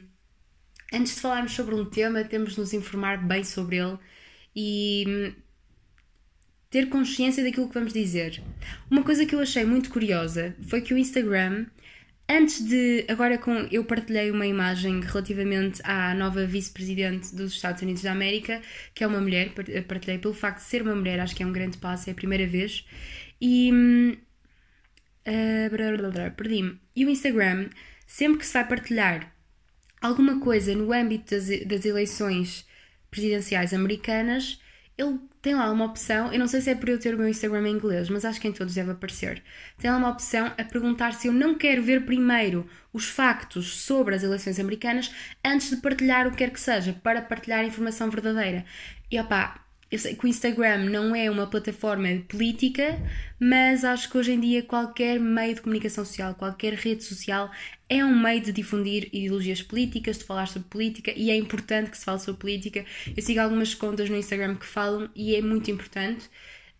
antes 0.94 1.16
de 1.16 1.22
falarmos 1.22 1.54
sobre 1.54 1.74
um 1.74 1.86
tema, 1.86 2.24
temos 2.24 2.54
de 2.54 2.60
nos 2.60 2.74
informar 2.74 3.18
bem 3.18 3.44
sobre 3.44 3.78
ele 3.78 3.98
e 4.56 5.06
hum, 5.08 5.34
ter 6.70 6.90
consciência 6.90 7.44
daquilo 7.44 7.68
que 7.68 7.74
vamos 7.74 7.94
dizer. 7.94 8.42
Uma 8.90 9.04
coisa 9.04 9.26
que 9.26 9.36
eu 9.36 9.40
achei 9.40 9.66
muito 9.66 9.90
curiosa 9.90 10.56
foi 10.68 10.82
que 10.82 10.94
o 10.94 10.98
Instagram 10.98 11.66
Antes 12.30 12.66
de. 12.66 13.06
Agora 13.10 13.38
com, 13.38 13.68
eu 13.70 13.84
partilhei 13.84 14.32
uma 14.32 14.48
imagem 14.48 15.02
relativamente 15.02 15.82
à 15.84 16.16
nova 16.16 16.46
vice-presidente 16.46 17.36
dos 17.36 17.54
Estados 17.54 17.82
Unidos 17.82 18.02
da 18.02 18.14
América, 18.14 18.62
que 18.96 19.04
é 19.04 19.08
uma 19.08 19.20
mulher. 19.20 19.54
Partilhei 19.88 20.18
pelo 20.18 20.34
facto 20.34 20.60
de 20.60 20.66
ser 20.66 20.82
uma 20.82 20.96
mulher, 20.96 21.20
acho 21.20 21.36
que 21.36 21.44
é 21.44 21.46
um 21.46 21.52
grande 21.52 21.78
passo, 21.78 22.10
é 22.10 22.14
a 22.14 22.16
primeira 22.16 22.48
vez. 22.48 22.86
E. 23.42 24.18
Uh, 25.28 26.32
Perdi-me. 26.36 26.80
E 26.96 27.06
o 27.06 27.10
Instagram, 27.10 27.70
sempre 28.08 28.40
que 28.40 28.46
se 28.46 28.54
vai 28.54 28.68
partilhar 28.68 29.34
alguma 30.02 30.40
coisa 30.40 30.74
no 30.76 30.94
âmbito 30.94 31.36
das, 31.36 31.48
das 31.66 31.86
eleições 31.86 32.66
presidenciais 33.14 33.74
americanas, 33.74 34.60
ele 34.98 35.20
tem 35.42 35.54
lá 35.54 35.70
uma 35.72 35.86
opção, 35.86 36.32
eu 36.32 36.40
não 36.40 36.48
sei 36.48 36.62
se 36.62 36.70
é 36.70 36.76
por 36.76 36.90
eu 36.90 37.00
ter 37.00 37.14
o 37.14 37.18
meu 37.18 37.28
Instagram 37.28 37.68
em 37.68 37.74
inglês, 37.74 38.10
mas 38.10 38.26
acho 38.26 38.42
que 38.42 38.48
em 38.48 38.52
todos 38.52 38.74
deve 38.74 38.92
aparecer. 38.92 39.44
Tem 39.78 39.92
lá 39.92 39.98
uma 39.98 40.10
opção 40.10 40.48
a 40.58 40.64
perguntar 40.64 41.14
se 41.14 41.28
eu 41.28 41.34
não 41.34 41.56
quero 41.56 41.84
ver 41.84 42.06
primeiro 42.06 42.68
os 42.92 43.08
factos 43.08 43.78
sobre 43.82 44.16
as 44.16 44.24
eleições 44.24 44.60
americanas 44.60 45.12
antes 45.46 45.70
de 45.70 45.78
partilhar 45.78 46.28
o 46.28 46.32
que 46.32 46.38
quer 46.38 46.50
que 46.50 46.60
seja, 46.60 46.94
para 47.04 47.22
partilhar 47.22 47.64
informação 47.64 48.10
verdadeira. 48.10 48.66
E 49.12 49.20
opá, 49.20 49.63
eu 49.94 50.00
sei 50.00 50.16
que 50.16 50.26
o 50.26 50.28
Instagram 50.28 50.90
não 50.90 51.16
é 51.16 51.30
uma 51.30 51.46
plataforma 51.46 52.08
política, 52.28 53.00
mas 53.40 53.84
acho 53.84 54.10
que 54.10 54.18
hoje 54.18 54.32
em 54.32 54.40
dia 54.40 54.64
qualquer 54.64 55.20
meio 55.20 55.54
de 55.54 55.62
comunicação 55.62 56.04
social, 56.04 56.34
qualquer 56.34 56.74
rede 56.74 57.04
social 57.04 57.52
é 57.88 58.04
um 58.04 58.20
meio 58.20 58.42
de 58.42 58.52
difundir 58.52 59.08
ideologias 59.14 59.62
políticas, 59.62 60.18
de 60.18 60.24
falar 60.24 60.48
sobre 60.48 60.68
política 60.68 61.14
e 61.16 61.30
é 61.30 61.36
importante 61.36 61.92
que 61.92 61.98
se 62.00 62.06
fale 62.06 62.20
sobre 62.20 62.42
política. 62.42 62.84
Eu 63.16 63.22
sigo 63.22 63.40
algumas 63.40 63.76
contas 63.76 64.10
no 64.10 64.18
Instagram 64.18 64.56
que 64.56 64.66
falam 64.66 65.12
e 65.16 65.36
é 65.36 65.44
muito 65.44 65.70
importante. 65.70 66.28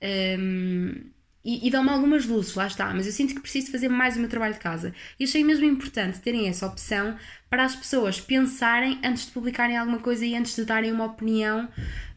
Um, 0.02 1.12
e, 1.46 1.68
e 1.68 1.70
dão-me 1.70 1.90
algumas 1.90 2.26
luzes, 2.26 2.56
lá 2.56 2.66
está, 2.66 2.92
mas 2.96 3.06
eu 3.06 3.12
sinto 3.12 3.36
que 3.36 3.42
preciso 3.42 3.70
fazer 3.70 3.90
mais 3.90 4.16
o 4.16 4.20
meu 4.20 4.30
trabalho 4.30 4.56
de 4.56 4.60
casa. 4.60 4.92
E 5.20 5.26
achei 5.26 5.44
mesmo 5.44 5.66
importante 5.66 6.20
terem 6.20 6.48
essa 6.48 6.66
opção 6.66 7.16
para 7.48 7.64
as 7.64 7.76
pessoas 7.76 8.20
pensarem 8.20 9.00
antes 9.04 9.28
de 9.28 9.34
publicarem 9.34 9.78
alguma 9.78 10.00
coisa 10.00 10.26
e 10.26 10.36
antes 10.36 10.56
de 10.56 10.66
darem 10.66 10.92
uma 10.92 11.06
opinião 11.06 11.70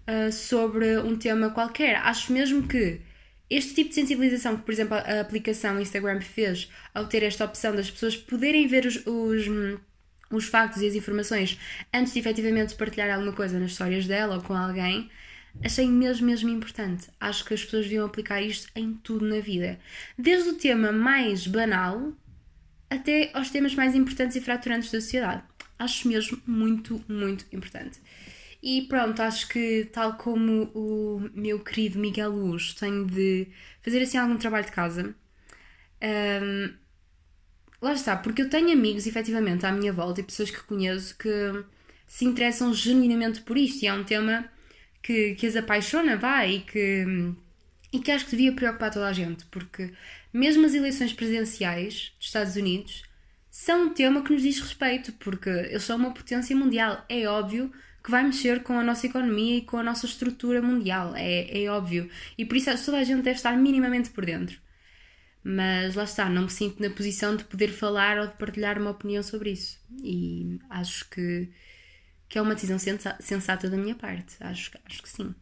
uh, 0.08 0.32
sobre 0.32 0.98
um 0.98 1.16
tema 1.16 1.50
qualquer. 1.50 1.96
Acho 1.96 2.32
mesmo 2.32 2.66
que 2.66 3.00
este 3.48 3.74
tipo 3.74 3.90
de 3.90 3.94
sensibilização 3.94 4.56
que, 4.56 4.62
por 4.62 4.72
exemplo, 4.72 4.94
a 4.94 5.20
aplicação 5.20 5.80
Instagram 5.80 6.20
fez 6.20 6.70
ao 6.92 7.06
ter 7.06 7.22
esta 7.22 7.44
opção 7.44 7.74
das 7.74 7.90
pessoas 7.90 8.16
poderem 8.16 8.66
ver 8.66 8.84
os, 8.86 9.06
os, 9.06 9.46
os 10.30 10.46
factos 10.46 10.82
e 10.82 10.86
as 10.86 10.94
informações 10.94 11.58
antes 11.94 12.12
de 12.12 12.18
efetivamente 12.18 12.74
partilhar 12.74 13.14
alguma 13.14 13.32
coisa 13.32 13.58
nas 13.58 13.70
histórias 13.72 14.06
dela 14.06 14.36
ou 14.36 14.42
com 14.42 14.54
alguém, 14.54 15.08
achei 15.64 15.88
mesmo, 15.88 16.26
mesmo 16.26 16.48
importante. 16.48 17.08
Acho 17.20 17.44
que 17.44 17.54
as 17.54 17.64
pessoas 17.64 17.84
deviam 17.84 18.06
aplicar 18.06 18.42
isto 18.42 18.68
em 18.74 18.94
tudo 18.94 19.24
na 19.24 19.40
vida. 19.40 19.78
Desde 20.18 20.50
o 20.50 20.54
tema 20.54 20.90
mais 20.90 21.46
banal 21.46 22.12
até 22.90 23.30
aos 23.32 23.50
temas 23.50 23.74
mais 23.74 23.94
importantes 23.94 24.36
e 24.36 24.40
fraturantes 24.40 24.90
da 24.90 25.00
sociedade. 25.00 25.42
Acho 25.78 26.08
mesmo 26.08 26.40
muito, 26.46 27.04
muito 27.08 27.44
importante. 27.52 28.00
E 28.68 28.82
pronto, 28.82 29.22
acho 29.22 29.46
que 29.48 29.88
tal 29.92 30.14
como 30.14 30.64
o 30.74 31.30
meu 31.32 31.60
querido 31.60 32.00
Miguel 32.00 32.32
Luz, 32.32 32.74
tenho 32.74 33.06
de 33.06 33.46
fazer 33.80 34.02
assim 34.02 34.18
algum 34.18 34.36
trabalho 34.36 34.64
de 34.66 34.72
casa. 34.72 35.14
Um, 36.02 36.74
lá 37.80 37.92
está, 37.92 38.16
porque 38.16 38.42
eu 38.42 38.50
tenho 38.50 38.72
amigos 38.72 39.06
efetivamente 39.06 39.64
à 39.64 39.70
minha 39.70 39.92
volta 39.92 40.20
e 40.20 40.24
pessoas 40.24 40.50
que 40.50 40.60
conheço 40.64 41.16
que 41.16 41.28
se 42.08 42.24
interessam 42.24 42.74
genuinamente 42.74 43.40
por 43.42 43.56
isto 43.56 43.84
e 43.84 43.86
é 43.86 43.92
um 43.92 44.02
tema 44.02 44.50
que, 45.00 45.36
que 45.36 45.46
as 45.46 45.54
apaixona, 45.54 46.16
vai, 46.16 46.56
e 46.56 46.60
que, 46.62 47.06
e 47.92 48.00
que 48.00 48.10
acho 48.10 48.24
que 48.24 48.32
devia 48.32 48.52
preocupar 48.52 48.90
toda 48.90 49.06
a 49.06 49.12
gente, 49.12 49.44
porque 49.44 49.92
mesmo 50.32 50.66
as 50.66 50.74
eleições 50.74 51.12
presidenciais 51.12 52.12
dos 52.18 52.26
Estados 52.26 52.56
Unidos 52.56 53.04
são 53.48 53.84
um 53.84 53.94
tema 53.94 54.24
que 54.24 54.32
nos 54.32 54.42
diz 54.42 54.58
respeito, 54.58 55.12
porque 55.12 55.50
eles 55.50 55.84
são 55.84 55.96
uma 55.98 56.12
potência 56.12 56.56
mundial. 56.56 57.04
É 57.08 57.28
óbvio 57.28 57.72
que 58.06 58.10
vai 58.12 58.22
mexer 58.22 58.62
com 58.62 58.78
a 58.78 58.84
nossa 58.84 59.04
economia 59.04 59.56
e 59.56 59.62
com 59.62 59.78
a 59.78 59.82
nossa 59.82 60.06
estrutura 60.06 60.62
mundial, 60.62 61.16
é, 61.16 61.64
é 61.64 61.68
óbvio. 61.68 62.08
E 62.38 62.44
por 62.44 62.56
isso 62.56 62.70
toda 62.84 62.98
a 62.98 63.04
gente 63.04 63.22
deve 63.22 63.34
estar 63.36 63.56
minimamente 63.56 64.10
por 64.10 64.24
dentro. 64.24 64.60
Mas 65.42 65.96
lá 65.96 66.04
está, 66.04 66.28
não 66.28 66.42
me 66.42 66.50
sinto 66.50 66.80
na 66.80 66.88
posição 66.88 67.34
de 67.34 67.42
poder 67.42 67.66
falar 67.72 68.18
ou 68.18 68.28
de 68.28 68.34
partilhar 68.34 68.80
uma 68.80 68.92
opinião 68.92 69.24
sobre 69.24 69.50
isso. 69.50 69.80
E 70.04 70.56
acho 70.70 71.10
que, 71.10 71.50
que 72.28 72.38
é 72.38 72.42
uma 72.42 72.54
decisão 72.54 72.78
sensata 73.18 73.68
da 73.68 73.76
minha 73.76 73.96
parte. 73.96 74.36
Acho, 74.38 74.70
acho 74.84 75.02
que 75.02 75.08
sim. 75.08 75.34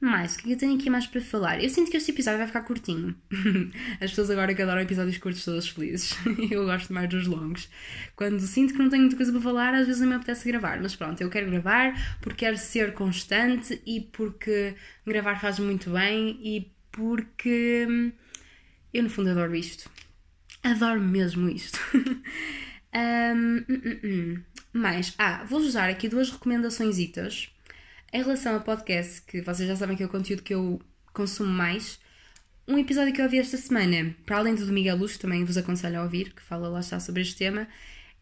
Mais, 0.00 0.36
o 0.36 0.38
que 0.38 0.50
é 0.50 0.54
eu 0.54 0.58
tenho 0.58 0.76
aqui 0.76 0.88
mais 0.88 1.08
para 1.08 1.20
falar? 1.20 1.62
Eu 1.62 1.68
sinto 1.68 1.90
que 1.90 1.96
este 1.96 2.12
episódio 2.12 2.38
vai 2.38 2.46
ficar 2.46 2.60
curtinho. 2.62 3.16
As 4.00 4.10
pessoas 4.10 4.30
agora 4.30 4.54
que 4.54 4.62
adoram 4.62 4.80
episódios 4.80 5.18
curtos, 5.18 5.44
todas 5.44 5.68
felizes. 5.68 6.16
eu 6.50 6.64
gosto 6.64 6.92
mais 6.92 7.08
dos 7.08 7.26
longos. 7.26 7.68
Quando 8.14 8.40
sinto 8.40 8.74
que 8.74 8.78
não 8.78 8.88
tenho 8.88 9.02
muita 9.02 9.16
coisa 9.16 9.32
para 9.32 9.40
falar, 9.40 9.74
às 9.74 9.86
vezes 9.86 10.00
não 10.00 10.08
me 10.08 10.14
apetece 10.14 10.46
gravar. 10.46 10.80
Mas 10.80 10.94
pronto, 10.94 11.20
eu 11.20 11.28
quero 11.28 11.50
gravar 11.50 12.18
porque 12.20 12.44
quero 12.44 12.56
ser 12.56 12.94
constante 12.94 13.82
e 13.84 14.00
porque 14.00 14.76
gravar 15.04 15.40
faz 15.40 15.58
muito 15.58 15.90
bem 15.90 16.38
e 16.42 16.70
porque 16.92 17.86
hum, 17.88 18.12
eu, 18.92 19.02
no 19.02 19.10
fundo, 19.10 19.30
adoro 19.30 19.54
isto. 19.54 19.90
Adoro 20.62 21.00
mesmo 21.00 21.48
isto. 21.48 21.78
um, 22.94 23.64
hum, 23.68 24.00
hum. 24.04 24.40
Mais, 24.72 25.14
ah, 25.18 25.44
vou 25.44 25.60
usar 25.60 25.88
aqui 25.88 26.08
duas 26.08 26.30
recomendações 26.30 26.98
em 28.12 28.22
relação 28.22 28.56
a 28.56 28.60
podcast, 28.60 29.22
que 29.22 29.40
vocês 29.42 29.68
já 29.68 29.76
sabem 29.76 29.96
que 29.96 30.02
é 30.02 30.06
o 30.06 30.08
conteúdo 30.08 30.42
que 30.42 30.54
eu 30.54 30.80
consumo 31.12 31.52
mais, 31.52 31.98
um 32.66 32.78
episódio 32.78 33.12
que 33.12 33.20
eu 33.20 33.24
ouvi 33.24 33.38
esta 33.38 33.56
semana, 33.56 34.14
para 34.26 34.38
além 34.38 34.54
do 34.54 34.66
do 34.66 34.72
Miguel 34.72 34.96
Luz, 34.96 35.16
também 35.16 35.44
vos 35.44 35.56
aconselho 35.56 36.00
a 36.00 36.02
ouvir, 36.02 36.32
que 36.34 36.42
fala 36.42 36.68
lá 36.68 36.80
está 36.80 37.00
sobre 37.00 37.22
este 37.22 37.36
tema, 37.36 37.66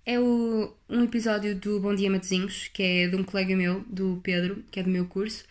é 0.04 0.20
o, 0.20 0.72
um 0.88 1.02
episódio 1.02 1.54
do 1.56 1.80
Bom 1.80 1.94
Dia 1.94 2.10
Matozinhos, 2.10 2.68
que 2.68 2.82
é 2.82 3.08
de 3.08 3.16
um 3.16 3.24
colega 3.24 3.56
meu, 3.56 3.84
do 3.88 4.20
Pedro, 4.22 4.64
que 4.70 4.78
é 4.78 4.82
do 4.82 4.90
meu 4.90 5.06
curso, 5.06 5.44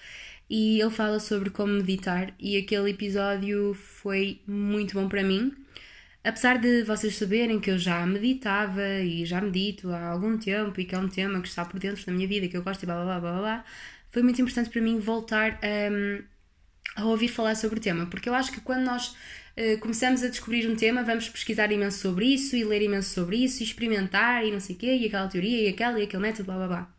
e 0.50 0.80
ele 0.80 0.92
fala 0.92 1.20
sobre 1.20 1.50
como 1.50 1.74
meditar, 1.74 2.34
e 2.40 2.58
aquele 2.58 2.92
episódio 2.92 3.74
foi 3.74 4.42
muito 4.48 4.94
bom 4.94 5.10
para 5.10 5.24
mim. 5.24 5.54
Apesar 6.24 6.58
de 6.58 6.84
vocês 6.84 7.16
saberem 7.16 7.60
que 7.60 7.70
eu 7.70 7.78
já 7.78 8.04
meditava 8.06 8.82
e 9.02 9.26
já 9.26 9.40
medito 9.42 9.92
há 9.92 10.08
algum 10.08 10.38
tempo 10.38 10.80
e 10.82 10.86
que 10.86 10.96
é 10.96 10.98
um 10.98 11.08
tema 11.08 11.40
que 11.40 11.48
está 11.48 11.64
por 11.64 11.80
dentro 11.80 12.04
da 12.04 12.12
minha 12.12 12.28
vida, 12.28 12.48
que 12.48 12.58
eu 12.58 12.64
gosto 12.64 12.82
e 12.82 12.86
blá 12.86 12.96
blá 12.96 13.20
blá 13.20 13.32
blá 13.32 13.42
blá, 13.42 13.66
foi 14.16 14.24
muito 14.24 14.42
importante 14.42 14.70
para 14.70 14.82
mim 14.82 14.98
voltar 14.98 15.60
a, 15.62 17.02
a 17.02 17.06
ouvir 17.06 17.28
falar 17.28 17.54
sobre 17.54 17.80
o 17.80 17.82
tema, 17.82 18.06
porque 18.06 18.30
eu 18.30 18.34
acho 18.34 18.50
que 18.50 18.62
quando 18.62 18.86
nós 18.86 19.10
uh, 19.10 19.78
começamos 19.82 20.24
a 20.24 20.30
descobrir 20.30 20.72
um 20.72 20.76
tema, 20.78 21.04
vamos 21.04 21.28
pesquisar 21.28 21.70
imenso 21.70 21.98
sobre 22.00 22.28
isso 22.28 22.56
e 22.56 22.64
ler 22.64 22.82
imenso 22.82 23.10
sobre 23.10 23.36
isso 23.36 23.62
e 23.62 23.66
experimentar 23.66 24.46
e 24.46 24.54
não 24.54 24.62
sei 24.62 24.74
o 24.74 24.80
quê, 24.80 24.96
e 24.96 25.06
aquela 25.06 25.28
teoria 25.28 25.64
e 25.64 25.68
aquela 25.68 26.00
e 26.00 26.04
aquele 26.04 26.22
método, 26.22 26.46
blá 26.46 26.56
blá 26.56 26.68
blá. 26.68 26.96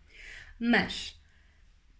Mas 0.61 1.19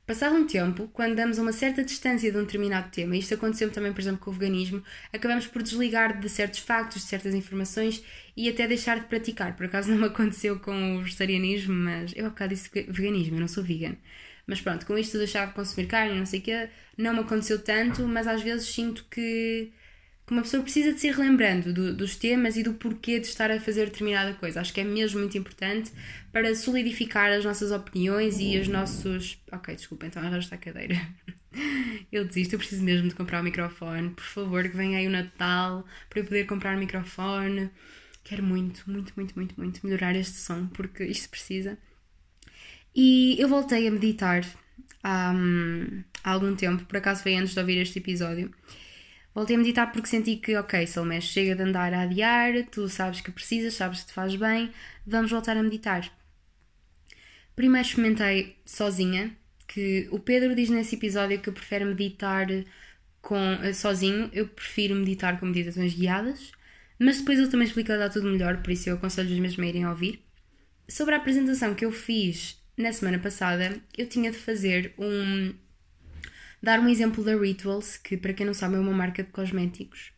Passado 0.07 0.37
um 0.37 0.47
tempo, 0.47 0.89
quando 0.93 1.17
damos 1.17 1.37
uma 1.37 1.53
certa 1.53 1.83
distância 1.83 2.31
de 2.31 2.39
um 2.39 2.43
determinado 2.43 2.93
tema, 2.93 3.17
isto 3.17 3.35
aconteceu 3.35 3.73
também, 3.73 3.93
por 3.93 4.01
exemplo, 4.01 4.21
com 4.21 4.31
o 4.31 4.35
veganismo, 4.35 4.81
acabamos 5.13 5.49
por 5.49 5.65
desligar 5.65 6.21
de 6.21 6.29
certos 6.29 6.61
factos, 6.61 7.03
de 7.03 7.09
certas 7.09 7.35
informações 7.35 8.05
e 8.37 8.49
até 8.49 8.69
deixar 8.69 9.01
de 9.01 9.07
praticar. 9.07 9.57
Por 9.57 9.67
acaso 9.67 9.91
não 9.91 9.99
me 9.99 10.07
aconteceu 10.07 10.61
com 10.61 10.97
o 10.97 11.03
vegetarianismo, 11.03 11.75
mas 11.75 12.13
eu 12.15 12.27
há 12.27 12.29
bocado 12.29 12.55
disse 12.55 12.71
veganismo, 12.89 13.37
eu 13.37 13.41
não 13.41 13.49
sou 13.49 13.65
vegan. 13.65 13.97
Mas 14.47 14.61
pronto, 14.61 14.87
com 14.87 14.97
isto 14.97 15.13
de 15.13 15.19
deixar 15.19 15.49
de 15.49 15.55
consumir 15.55 15.89
carne, 15.89 16.17
não 16.17 16.27
sei 16.27 16.39
o 16.39 16.43
quê, 16.43 16.69
não 16.97 17.13
me 17.13 17.21
aconteceu 17.21 17.59
tanto, 17.59 18.07
mas 18.07 18.29
às 18.29 18.43
vezes 18.43 18.69
sinto 18.69 19.05
que 19.11 19.73
que 20.27 20.33
uma 20.33 20.43
pessoa 20.43 20.63
precisa 20.63 20.93
de 20.93 20.99
se 20.99 21.07
ir 21.07 21.15
relembrando 21.15 21.73
do, 21.73 21.95
dos 21.95 22.17
temas 22.17 22.57
e 22.57 22.63
do 22.63 22.75
porquê 22.75 23.21
de 23.21 23.29
estar 23.29 23.49
a 23.51 23.61
fazer 23.61 23.87
determinada 23.87 24.35
coisa. 24.35 24.61
Acho 24.61 24.75
que 24.75 24.81
é 24.81 24.85
mesmo 24.85 25.21
muito 25.21 25.39
importante 25.39 25.93
para 26.33 26.53
solidificar 26.55 27.31
as 27.31 27.45
nossas 27.45 27.71
opiniões 27.71 28.41
e 28.41 28.59
os 28.59 28.67
nossos. 28.67 29.39
Ok, 29.53 29.77
desculpa, 29.77 30.07
então 30.07 30.21
arrasta 30.23 30.57
a 30.57 30.59
cadeira. 30.59 30.97
Eu 32.13 32.25
desisto, 32.27 32.55
eu 32.55 32.59
preciso 32.59 32.83
mesmo 32.83 33.09
de 33.09 33.15
comprar 33.15 33.41
um 33.41 33.45
microfone. 33.45 34.11
Por 34.11 34.25
favor, 34.25 34.63
que 34.69 34.77
venha 34.77 34.99
aí 34.99 35.07
o 35.07 35.11
Natal 35.11 35.87
para 36.11 36.21
eu 36.21 36.25
poder 36.25 36.45
comprar 36.45 36.77
um 36.77 36.79
microfone. 36.79 37.71
Quero 38.23 38.43
muito, 38.43 38.85
muito, 38.91 39.13
muito, 39.17 39.35
muito, 39.35 39.55
muito 39.59 39.87
melhorar 39.87 40.15
este 40.15 40.37
som 40.37 40.67
porque 40.67 41.03
isto 41.05 41.31
precisa. 41.31 41.79
E 42.95 43.41
eu 43.41 43.49
voltei 43.49 43.89
a 43.89 43.91
meditar 43.91 44.45
há, 45.03 45.33
hum, 45.35 46.05
há 46.23 46.31
algum 46.31 46.55
tempo, 46.55 46.85
por 46.85 46.99
acaso 46.99 47.23
foi 47.23 47.35
antes 47.37 47.55
de 47.55 47.61
ouvir 47.61 47.79
este 47.79 48.01
episódio. 48.01 48.51
Voltei 49.37 49.55
a 49.55 49.59
meditar 49.59 49.93
porque 49.93 50.09
senti 50.09 50.37
que, 50.37 50.57
ok, 50.57 50.87
Salomé, 50.87 51.21
chega 51.21 51.55
de 51.55 51.63
andar 51.63 51.93
a 51.93 52.05
adiar, 52.05 52.55
tu 52.71 52.89
sabes 52.89 53.21
que 53.21 53.31
precisas, 53.31 53.75
sabes 53.75 54.01
que 54.01 54.07
te 54.07 54.15
faz 54.15 54.35
bem, 54.35 54.73
vamos 55.07 55.31
voltar 55.31 55.55
a 55.59 55.63
meditar. 55.63 56.11
Primeiro 57.55 57.87
experimentei 57.87 58.57
sozinha, 58.65 59.37
que 59.69 60.09
o 60.11 60.19
Pedro 60.19 60.55
diz 60.55 60.71
nesse 60.71 60.95
episódio 60.95 61.39
que 61.39 61.51
eu 61.51 61.53
prefiro 61.53 61.85
meditar 61.85 62.47
com, 63.21 63.37
eh, 63.63 63.75
sozinho, 63.75 64.31
eu 64.33 64.49
prefiro 64.49 64.95
meditar 64.95 65.39
com 65.39 65.45
meditações 65.45 65.93
guiadas, 65.93 66.51
mas 66.99 67.19
depois 67.19 67.39
ele 67.39 67.49
também 67.49 67.67
explica 67.67 67.95
lá 67.95 68.09
tudo 68.09 68.31
melhor, 68.31 68.63
por 68.63 68.71
isso 68.71 68.89
eu 68.89 68.95
aconselho-os 68.95 69.39
mesmo 69.39 69.63
a 69.63 69.67
irem 69.67 69.87
ouvir. 69.87 70.25
Sobre 70.89 71.15
a 71.15 71.19
apresentação 71.19 71.75
que 71.75 71.85
eu 71.85 71.93
fiz 71.93 72.59
na 72.75 72.91
semana 72.91 73.19
passada, 73.19 73.79
eu 73.99 74.09
tinha 74.09 74.31
de 74.31 74.39
fazer 74.39 74.95
um 74.97 75.53
dar 76.67 76.81
um 76.81 76.89
exemplo 76.89 77.23
da 77.23 77.37
Rituals, 77.37 77.97
que 77.97 78.17
para 78.17 78.35
quem 78.35 78.45
não 78.45 78.53
sabe 78.53 78.75
é 78.75 78.79
uma 78.79 78.93
marca 78.93 79.23
de 79.23 79.31
cosméticos. 79.31 80.13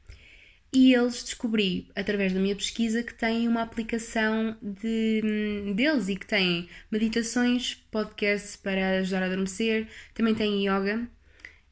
E 0.73 0.95
eles 0.95 1.23
descobri, 1.23 1.91
através 1.95 2.33
da 2.33 2.41
minha 2.41 2.57
pesquisa, 2.57 3.03
que 3.03 3.15
têm 3.15 3.47
uma 3.49 3.63
aplicação 3.63 4.57
de, 4.63 5.23
hum, 5.25 5.75
deles 5.75 6.09
e 6.09 6.17
que 6.17 6.27
têm 6.27 6.69
meditações, 6.91 7.75
podcasts 7.91 8.57
para 8.57 9.01
ajudar 9.01 9.23
a 9.23 9.27
adormecer, 9.27 9.89
também 10.15 10.35
têm 10.35 10.67
yoga. 10.67 11.07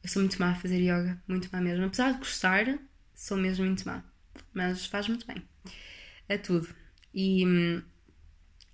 Eu 0.03 0.09
sou 0.09 0.21
muito 0.21 0.39
má 0.39 0.51
a 0.51 0.55
fazer 0.55 0.79
yoga, 0.79 1.21
muito 1.27 1.49
má 1.51 1.59
mesmo. 1.59 1.85
Apesar 1.85 2.13
de 2.13 2.19
gostar, 2.19 2.79
sou 3.15 3.37
mesmo 3.37 3.65
muito 3.65 3.85
má. 3.87 4.03
Mas 4.53 4.85
faz 4.85 5.07
muito 5.07 5.25
bem. 5.27 5.43
A 6.29 6.37
tudo. 6.37 6.67
E, 7.13 7.45
hum, 7.45 7.81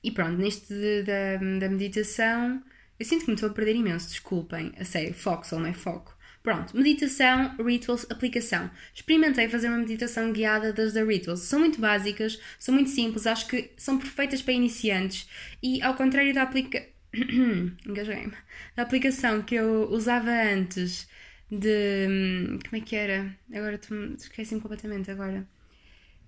e 0.03 0.11
pronto, 0.11 0.37
neste 0.37 1.03
da, 1.03 1.37
da 1.59 1.69
meditação 1.69 2.61
eu 2.99 3.05
sinto 3.05 3.25
que 3.25 3.31
me 3.31 3.35
estou 3.35 3.49
a 3.49 3.53
perder 3.53 3.75
imenso, 3.75 4.09
desculpem. 4.09 4.71
A 4.79 4.85
sério, 4.85 5.13
foco, 5.13 5.45
não 5.55 5.65
é 5.65 5.73
foco. 5.73 6.15
Pronto, 6.43 6.75
meditação, 6.75 7.55
rituals, 7.57 8.05
aplicação. 8.09 8.69
Experimentei 8.93 9.47
fazer 9.47 9.69
uma 9.69 9.77
meditação 9.77 10.31
guiada 10.33 10.73
das 10.73 10.91
da 10.93 11.03
Rituals. 11.03 11.39
São 11.39 11.59
muito 11.59 11.79
básicas, 11.79 12.39
são 12.59 12.75
muito 12.75 12.89
simples, 12.89 13.25
acho 13.25 13.47
que 13.47 13.71
são 13.77 13.97
perfeitas 13.97 14.41
para 14.41 14.53
iniciantes 14.53 15.27
e 15.61 15.81
ao 15.81 15.95
contrário 15.95 16.33
da 16.33 16.43
aplica... 16.43 16.85
Engasguei-me. 17.87 18.33
Da 18.75 18.83
aplicação 18.83 19.41
que 19.41 19.55
eu 19.55 19.89
usava 19.89 20.31
antes 20.31 21.07
de... 21.49 22.07
Hum, 22.09 22.59
como 22.69 22.81
é 22.81 22.85
que 22.85 22.95
era? 22.95 23.33
Agora 23.53 23.79
esqueci-me 24.17 24.59
completamente 24.59 25.09
agora 25.11 25.47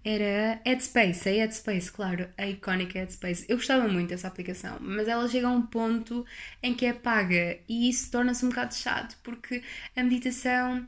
era 0.05 0.61
Headspace, 0.63 1.27
a 1.27 1.31
Headspace, 1.31 1.91
claro, 1.91 2.29
a 2.37 2.47
icónica 2.47 2.99
Headspace. 2.99 3.45
Eu 3.49 3.57
gostava 3.57 3.87
muito 3.87 4.09
dessa 4.09 4.27
aplicação, 4.27 4.77
mas 4.79 5.07
ela 5.07 5.27
chega 5.27 5.47
a 5.47 5.51
um 5.51 5.63
ponto 5.63 6.23
em 6.61 6.75
que 6.75 6.85
é 6.85 6.93
paga 6.93 7.57
e 7.67 7.89
isso 7.89 8.11
torna-se 8.11 8.45
um 8.45 8.49
bocado 8.49 8.75
chato, 8.75 9.17
porque 9.23 9.63
a 9.95 10.03
meditação 10.03 10.87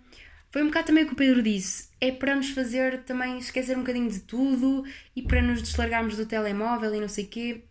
foi 0.52 0.62
um 0.62 0.68
bocado 0.68 0.88
também 0.88 1.04
o 1.04 1.08
que 1.08 1.14
o 1.14 1.18
Pedro 1.18 1.42
disse, 1.42 1.90
é 2.00 2.12
para 2.12 2.36
nos 2.36 2.52
fazer 2.52 3.04
também 3.04 3.40
esquecer 3.40 3.76
um 3.76 3.82
bocadinho 3.82 4.10
de 4.10 4.20
tudo 4.20 4.86
e 5.16 5.24
para 5.24 5.42
nos 5.42 5.64
deslargarmos 5.64 6.16
do 6.16 6.26
telemóvel 6.26 6.94
e 6.94 7.02
não 7.02 7.10
sei 7.10 7.26
o 7.26 7.28
quê. 7.28 7.64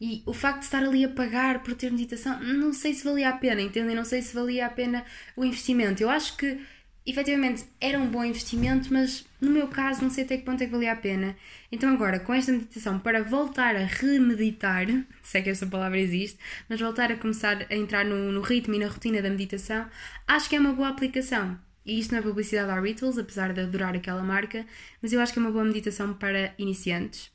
E 0.00 0.22
o 0.26 0.32
facto 0.32 0.60
de 0.60 0.66
estar 0.66 0.82
ali 0.82 1.04
a 1.04 1.08
pagar 1.08 1.62
por 1.62 1.74
ter 1.74 1.90
meditação, 1.90 2.38
não 2.40 2.72
sei 2.72 2.94
se 2.94 3.02
valia 3.02 3.30
a 3.30 3.36
pena, 3.36 3.62
entendem? 3.62 3.96
Não 3.96 4.04
sei 4.04 4.22
se 4.22 4.34
valia 4.34 4.66
a 4.66 4.70
pena 4.70 5.04
o 5.34 5.44
investimento. 5.44 6.02
Eu 6.02 6.10
acho 6.10 6.36
que 6.36 6.60
efetivamente 7.06 7.64
era 7.80 7.98
um 7.98 8.08
bom 8.08 8.24
investimento, 8.24 8.92
mas 8.92 9.24
no 9.40 9.50
meu 9.50 9.68
caso 9.68 10.02
não 10.02 10.10
sei 10.10 10.24
até 10.24 10.36
que 10.36 10.44
ponto 10.44 10.62
é 10.62 10.66
que 10.66 10.72
valia 10.72 10.92
a 10.92 10.96
pena. 10.96 11.36
Então 11.70 11.92
agora, 11.92 12.18
com 12.18 12.34
esta 12.34 12.52
meditação, 12.52 12.98
para 12.98 13.22
voltar 13.22 13.76
a 13.76 13.84
remeditar, 13.84 14.86
se 15.22 15.38
é 15.38 15.42
que 15.42 15.50
esta 15.50 15.66
palavra 15.66 15.98
existe, 15.98 16.38
mas 16.68 16.80
voltar 16.80 17.12
a 17.12 17.16
começar 17.16 17.66
a 17.70 17.74
entrar 17.74 18.04
no, 18.04 18.32
no 18.32 18.40
ritmo 18.40 18.74
e 18.74 18.78
na 18.78 18.88
rotina 18.88 19.22
da 19.22 19.30
meditação, 19.30 19.86
acho 20.26 20.48
que 20.48 20.56
é 20.56 20.60
uma 20.60 20.72
boa 20.72 20.88
aplicação. 20.88 21.58
E 21.84 22.00
isto 22.00 22.10
não 22.10 22.18
é 22.18 22.22
publicidade 22.22 22.68
à 22.68 22.80
Rituals, 22.80 23.16
apesar 23.16 23.52
de 23.52 23.60
adorar 23.60 23.94
aquela 23.94 24.22
marca, 24.22 24.66
mas 25.00 25.12
eu 25.12 25.20
acho 25.20 25.32
que 25.32 25.38
é 25.38 25.42
uma 25.42 25.52
boa 25.52 25.64
meditação 25.64 26.12
para 26.14 26.52
iniciantes. 26.58 27.30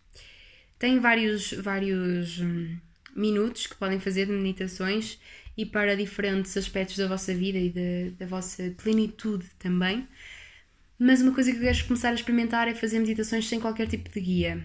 Tem 0.77 0.99
vários, 0.99 1.53
vários 1.53 2.39
hum, 2.39 2.75
minutos 3.15 3.67
que 3.67 3.75
podem 3.75 3.99
fazer 3.99 4.25
de 4.25 4.33
meditações 4.33 5.17
e 5.57 5.65
para 5.65 5.95
diferentes 5.95 6.55
aspectos 6.55 6.97
da 6.97 7.07
vossa 7.07 7.33
vida 7.33 7.57
e 7.57 7.69
da, 7.69 8.17
da 8.19 8.25
vossa 8.25 8.73
plenitude 8.77 9.47
também. 9.59 10.07
Mas 10.97 11.21
uma 11.21 11.33
coisa 11.33 11.51
que 11.51 11.57
eu 11.57 11.61
quero 11.61 11.85
começar 11.85 12.09
a 12.09 12.13
experimentar 12.13 12.67
é 12.67 12.75
fazer 12.75 12.99
meditações 12.99 13.47
sem 13.47 13.59
qualquer 13.59 13.87
tipo 13.87 14.09
de 14.09 14.19
guia, 14.19 14.63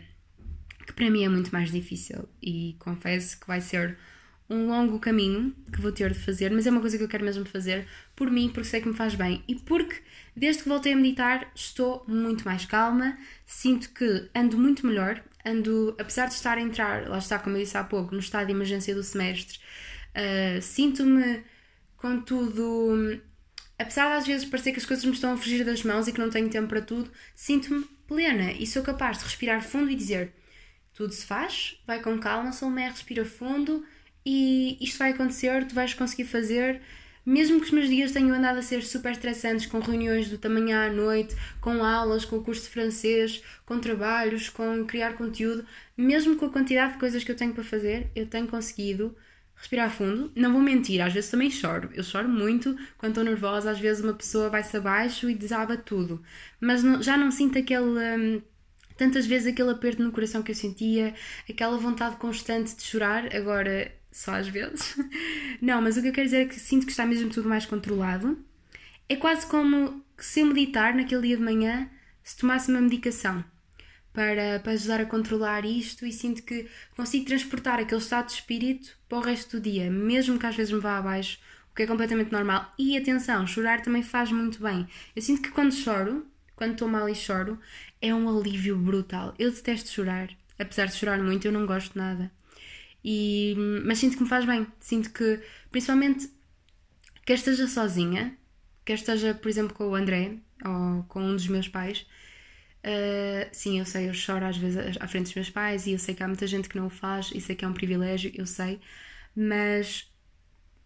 que 0.86 0.92
para 0.92 1.10
mim 1.10 1.24
é 1.24 1.28
muito 1.28 1.50
mais 1.50 1.72
difícil 1.72 2.28
e 2.42 2.76
confesso 2.78 3.40
que 3.40 3.46
vai 3.46 3.60
ser 3.60 3.96
um 4.48 4.68
longo 4.68 4.98
caminho 4.98 5.54
que 5.72 5.80
vou 5.80 5.90
ter 5.90 6.12
de 6.12 6.18
fazer, 6.18 6.50
mas 6.52 6.66
é 6.66 6.70
uma 6.70 6.80
coisa 6.80 6.96
que 6.96 7.02
eu 7.02 7.08
quero 7.08 7.24
mesmo 7.24 7.44
fazer 7.44 7.86
por 8.14 8.30
mim, 8.30 8.48
porque 8.48 8.68
sei 8.68 8.80
que 8.80 8.88
me 8.88 8.94
faz 8.94 9.14
bem 9.14 9.42
e 9.48 9.56
porque 9.56 10.00
desde 10.36 10.62
que 10.62 10.68
voltei 10.68 10.92
a 10.92 10.96
meditar 10.96 11.50
estou 11.54 12.04
muito 12.06 12.44
mais 12.44 12.64
calma, 12.64 13.18
sinto 13.44 13.90
que 13.90 14.28
ando 14.34 14.56
muito 14.56 14.86
melhor, 14.86 15.22
ando, 15.44 15.96
apesar 15.98 16.26
de 16.26 16.34
estar 16.34 16.58
a 16.58 16.60
entrar, 16.60 17.08
lá 17.08 17.18
está, 17.18 17.38
como 17.38 17.56
eu 17.56 17.62
disse 17.62 17.76
há 17.76 17.82
pouco, 17.82 18.14
no 18.14 18.20
estado 18.20 18.46
de 18.46 18.52
emergência 18.52 18.94
do 18.94 19.02
semestre, 19.02 19.58
Uh, 20.16 20.62
Sinto-me, 20.62 21.44
contudo, 21.96 23.20
apesar 23.78 24.08
de 24.08 24.14
às 24.14 24.26
vezes 24.26 24.48
parecer 24.48 24.72
que 24.72 24.78
as 24.78 24.86
coisas 24.86 25.04
me 25.04 25.12
estão 25.12 25.34
a 25.34 25.36
fugir 25.36 25.64
das 25.64 25.82
mãos 25.82 26.08
e 26.08 26.12
que 26.12 26.18
não 26.18 26.30
tenho 26.30 26.48
tempo 26.48 26.68
para 26.68 26.80
tudo, 26.80 27.10
sinto-me 27.34 27.84
plena 28.06 28.52
e 28.52 28.66
sou 28.66 28.82
capaz 28.82 29.18
de 29.18 29.24
respirar 29.24 29.62
fundo 29.62 29.90
e 29.90 29.94
dizer: 29.94 30.32
tudo 30.94 31.12
se 31.12 31.26
faz, 31.26 31.78
vai 31.86 32.00
com 32.00 32.18
calma, 32.18 32.52
Salomé, 32.52 32.88
respira 32.88 33.24
fundo 33.24 33.84
e 34.24 34.78
isto 34.80 34.98
vai 34.98 35.10
acontecer, 35.12 35.66
tu 35.66 35.74
vais 35.74 35.92
conseguir 35.92 36.24
fazer. 36.24 36.80
Mesmo 37.24 37.58
que 37.58 37.66
os 37.66 37.72
meus 37.72 37.88
dias 37.88 38.12
tenham 38.12 38.36
andado 38.36 38.58
a 38.60 38.62
ser 38.62 38.84
super 38.84 39.10
estressantes, 39.10 39.66
com 39.66 39.80
reuniões 39.80 40.30
do 40.30 40.38
tamanho 40.38 40.78
à 40.78 40.88
noite, 40.88 41.34
com 41.60 41.82
aulas, 41.84 42.24
com 42.24 42.36
o 42.36 42.42
curso 42.42 42.62
de 42.62 42.68
francês, 42.68 43.42
com 43.64 43.80
trabalhos, 43.80 44.48
com 44.48 44.86
criar 44.86 45.14
conteúdo, 45.14 45.66
mesmo 45.96 46.36
com 46.36 46.46
a 46.46 46.50
quantidade 46.50 46.92
de 46.92 47.00
coisas 47.00 47.24
que 47.24 47.32
eu 47.32 47.36
tenho 47.36 47.52
para 47.52 47.64
fazer, 47.64 48.08
eu 48.14 48.26
tenho 48.26 48.46
conseguido 48.46 49.14
respirar 49.56 49.90
fundo. 49.90 50.30
Não 50.34 50.52
vou 50.52 50.60
mentir, 50.60 51.00
às 51.00 51.12
vezes 51.12 51.30
também 51.30 51.50
choro. 51.50 51.90
Eu 51.94 52.04
choro 52.04 52.28
muito 52.28 52.76
quando 52.98 53.12
estou 53.12 53.24
nervosa, 53.24 53.70
às 53.70 53.80
vezes 53.80 54.04
uma 54.04 54.14
pessoa 54.14 54.50
vai-se 54.50 54.76
abaixo 54.76 55.28
e 55.28 55.34
desaba 55.34 55.76
tudo. 55.76 56.22
Mas 56.60 56.82
não, 56.82 57.02
já 57.02 57.16
não 57.16 57.30
sinto 57.30 57.58
aquele. 57.58 57.84
Hum, 57.84 58.42
tantas 58.96 59.26
vezes 59.26 59.52
aquele 59.52 59.70
aperto 59.70 60.02
no 60.02 60.12
coração 60.12 60.42
que 60.42 60.52
eu 60.52 60.54
sentia, 60.54 61.14
aquela 61.48 61.76
vontade 61.76 62.16
constante 62.16 62.74
de 62.74 62.82
chorar, 62.82 63.34
agora 63.34 63.92
só 64.10 64.34
às 64.34 64.48
vezes. 64.48 64.96
Não, 65.60 65.82
mas 65.82 65.98
o 65.98 66.02
que 66.02 66.08
eu 66.08 66.12
quero 66.12 66.26
dizer 66.26 66.42
é 66.42 66.44
que 66.46 66.58
sinto 66.58 66.86
que 66.86 66.92
está 66.92 67.04
mesmo 67.04 67.28
tudo 67.28 67.48
mais 67.48 67.66
controlado. 67.66 68.38
É 69.08 69.14
quase 69.14 69.46
como 69.46 70.02
se 70.16 70.40
eu 70.40 70.46
meditar 70.46 70.94
naquele 70.94 71.28
dia 71.28 71.36
de 71.36 71.42
manhã 71.42 71.90
se 72.22 72.36
tomasse 72.38 72.70
uma 72.70 72.80
medicação 72.80 73.44
para, 74.16 74.58
para 74.60 74.72
ajudar 74.72 74.98
a 75.02 75.04
controlar 75.04 75.66
isto 75.66 76.06
e 76.06 76.10
sinto 76.10 76.42
que 76.42 76.66
consigo 76.96 77.26
transportar 77.26 77.78
aquele 77.78 78.00
estado 78.00 78.28
de 78.28 78.32
espírito 78.32 78.96
para 79.06 79.18
o 79.18 79.20
resto 79.20 79.58
do 79.58 79.62
dia, 79.62 79.90
mesmo 79.90 80.38
que 80.38 80.46
às 80.46 80.56
vezes 80.56 80.72
me 80.72 80.80
vá 80.80 80.96
abaixo, 80.96 81.38
o 81.70 81.74
que 81.74 81.82
é 81.82 81.86
completamente 81.86 82.32
normal. 82.32 82.72
E 82.78 82.96
atenção, 82.96 83.46
chorar 83.46 83.82
também 83.82 84.02
faz 84.02 84.32
muito 84.32 84.58
bem. 84.62 84.88
Eu 85.14 85.20
sinto 85.20 85.42
que 85.42 85.50
quando 85.50 85.74
choro, 85.74 86.26
quando 86.54 86.72
estou 86.72 86.88
mal 86.88 87.06
e 87.10 87.14
choro, 87.14 87.60
é 88.00 88.14
um 88.14 88.26
alívio 88.26 88.78
brutal. 88.78 89.34
Eu 89.38 89.50
detesto 89.50 89.90
chorar, 89.90 90.30
apesar 90.58 90.86
de 90.86 90.94
chorar 90.94 91.18
muito, 91.22 91.46
eu 91.46 91.52
não 91.52 91.66
gosto 91.66 91.98
nada. 91.98 92.32
E, 93.04 93.54
mas 93.84 93.98
sinto 93.98 94.16
que 94.16 94.22
me 94.22 94.30
faz 94.30 94.46
bem. 94.46 94.66
Sinto 94.80 95.10
que, 95.10 95.42
principalmente, 95.70 96.30
quer 97.26 97.34
esteja 97.34 97.68
sozinha, 97.68 98.34
quer 98.82 98.94
esteja, 98.94 99.34
por 99.34 99.50
exemplo, 99.50 99.74
com 99.74 99.90
o 99.90 99.94
André 99.94 100.38
ou 100.64 101.02
com 101.02 101.20
um 101.20 101.36
dos 101.36 101.48
meus 101.48 101.68
pais, 101.68 102.06
Uh, 102.86 103.48
sim, 103.52 103.80
eu 103.80 103.84
sei, 103.84 104.08
eu 104.08 104.14
choro 104.14 104.44
às 104.44 104.56
vezes 104.56 104.96
à 105.00 105.08
frente 105.08 105.24
dos 105.24 105.34
meus 105.34 105.50
pais 105.50 105.86
e 105.88 105.92
eu 105.92 105.98
sei 105.98 106.14
que 106.14 106.22
há 106.22 106.28
muita 106.28 106.46
gente 106.46 106.68
que 106.68 106.76
não 106.78 106.86
o 106.86 106.90
faz 106.90 107.32
e 107.34 107.40
sei 107.40 107.56
que 107.56 107.64
é 107.64 107.68
um 107.68 107.72
privilégio, 107.72 108.30
eu 108.34 108.46
sei, 108.46 108.80
mas 109.34 110.08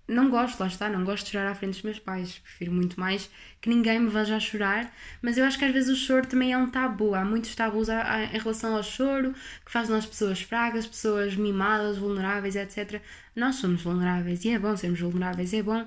não 0.08 0.30
gosto, 0.30 0.60
lá 0.60 0.66
está, 0.66 0.88
não 0.88 1.04
gosto 1.04 1.26
de 1.26 1.32
chorar 1.32 1.50
à 1.50 1.54
frente 1.54 1.74
dos 1.74 1.82
meus 1.82 1.98
pais. 2.00 2.38
Prefiro 2.38 2.72
muito 2.72 2.98
mais 2.98 3.30
que 3.60 3.68
ninguém 3.70 4.00
me 4.00 4.08
veja 4.10 4.36
a 4.36 4.40
chorar. 4.40 4.92
Mas 5.22 5.38
eu 5.38 5.44
acho 5.44 5.58
que 5.58 5.64
às 5.64 5.72
vezes 5.72 5.90
o 5.90 5.96
choro 5.96 6.26
também 6.26 6.52
é 6.52 6.58
um 6.58 6.68
tabu. 6.70 7.14
Há 7.14 7.24
muitos 7.24 7.54
tabus 7.54 7.88
a, 7.88 8.02
a, 8.14 8.24
em 8.24 8.38
relação 8.38 8.76
ao 8.76 8.82
choro 8.82 9.32
que 9.64 9.70
faz 9.72 9.88
nós 9.88 10.04
pessoas 10.06 10.42
fragas, 10.42 10.86
pessoas 10.86 11.36
mimadas, 11.36 11.96
vulneráveis, 11.98 12.56
etc. 12.56 13.00
Nós 13.36 13.56
somos 13.56 13.82
vulneráveis 13.82 14.44
e 14.44 14.50
é 14.50 14.58
bom 14.58 14.76
sermos 14.76 15.00
vulneráveis, 15.00 15.54
é 15.54 15.62
bom 15.62 15.86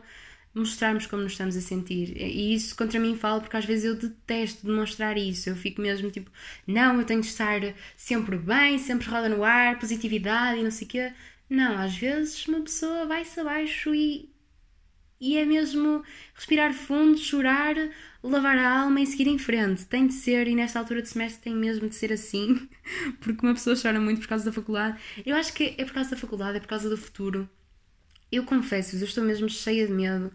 mostrarmos 0.54 1.06
como 1.08 1.24
nos 1.24 1.32
estamos 1.32 1.56
a 1.56 1.62
sentir. 1.62 2.16
E 2.16 2.54
isso 2.54 2.76
contra 2.76 3.00
mim 3.00 3.18
falo 3.18 3.42
porque 3.42 3.58
às 3.58 3.66
vezes 3.66 3.86
eu 3.86 3.96
detesto 3.96 4.66
demonstrar 4.66 5.18
isso. 5.18 5.50
Eu 5.50 5.56
fico 5.56 5.82
mesmo 5.82 6.12
tipo, 6.12 6.32
não, 6.68 7.00
eu 7.00 7.06
tenho 7.06 7.22
de 7.22 7.28
estar 7.28 7.62
sempre 7.98 8.38
bem, 8.38 8.78
sempre 8.78 9.08
roda 9.08 9.30
no 9.30 9.44
ar, 9.44 9.80
positividade 9.80 10.60
e 10.60 10.64
não 10.64 10.72
sei 10.72 10.88
o 10.88 10.90
quê. 10.90 11.14
Não, 11.50 11.78
às 11.78 11.96
vezes 11.98 12.48
uma 12.48 12.62
pessoa 12.62 13.06
vai-se 13.06 13.40
abaixo 13.40 13.94
e, 13.94 14.30
e 15.20 15.38
é 15.38 15.46
mesmo 15.46 16.04
respirar 16.36 16.74
fundo, 16.74 17.18
chorar, 17.18 17.76
lavar 18.24 18.58
a 18.58 18.82
alma 18.82 19.02
e 19.02 19.08
seguir 19.08 19.28
em 19.28 19.38
frente. 19.40 19.86
Tem 19.86 20.08
de 20.08 20.14
ser, 20.14 20.48
e 20.48 20.56
nesta 20.56 20.80
altura 20.80 21.02
de 21.02 21.10
semestre 21.10 21.44
tem 21.44 21.56
mesmo 21.56 21.90
de 21.90 21.96
ser 21.96 22.14
assim, 22.14 22.68
porque 23.22 23.46
uma 23.46 23.54
pessoa 23.54 23.76
chora 23.80 24.00
muito 24.00 24.22
por 24.22 24.28
causa 24.28 24.46
da 24.46 24.52
faculdade. 24.52 25.00
Eu 25.26 25.36
acho 25.36 25.54
que 25.54 25.76
é 25.78 25.86
por 25.86 25.94
causa 25.94 26.12
da 26.12 26.18
faculdade, 26.18 26.58
é 26.58 26.60
por 26.60 26.68
causa 26.68 26.90
do 26.90 26.98
futuro. 26.98 27.50
Eu 28.34 28.46
confesso-vos, 28.46 29.02
eu 29.02 29.08
estou 29.08 29.24
mesmo 29.24 29.50
cheia 29.50 29.86
de 29.88 29.94
medo 29.94 30.32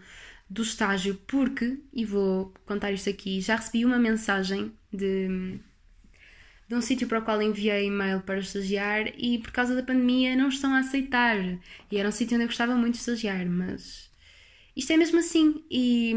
do 0.49 0.63
estágio, 0.63 1.17
porque, 1.27 1.79
e 1.93 2.05
vou 2.05 2.55
contar 2.65 2.93
isto 2.93 3.11
aqui, 3.11 3.41
já 3.41 3.57
recebi 3.57 3.85
uma 3.85 3.99
mensagem 3.99 4.73
de 4.93 5.61
de 6.69 6.75
um 6.75 6.83
sítio 6.83 7.09
para 7.09 7.19
o 7.19 7.23
qual 7.23 7.41
enviei 7.41 7.87
e-mail 7.87 8.21
para 8.21 8.39
estagiar 8.39 9.09
e 9.17 9.39
por 9.39 9.51
causa 9.53 9.75
da 9.75 9.83
pandemia 9.83 10.37
não 10.37 10.49
estão 10.49 10.75
a 10.75 10.81
aceitar. 10.81 11.39
E 11.91 11.97
era 11.97 12.09
um 12.09 12.13
sítio 12.13 12.35
onde 12.37 12.45
eu 12.45 12.49
gostava 12.49 12.75
muito 12.77 12.95
de 12.95 13.01
estagiar, 13.01 13.47
mas 13.47 14.08
isto 14.79 14.93
é 14.93 14.97
mesmo 14.97 15.19
assim 15.19 15.65
e 15.69 16.15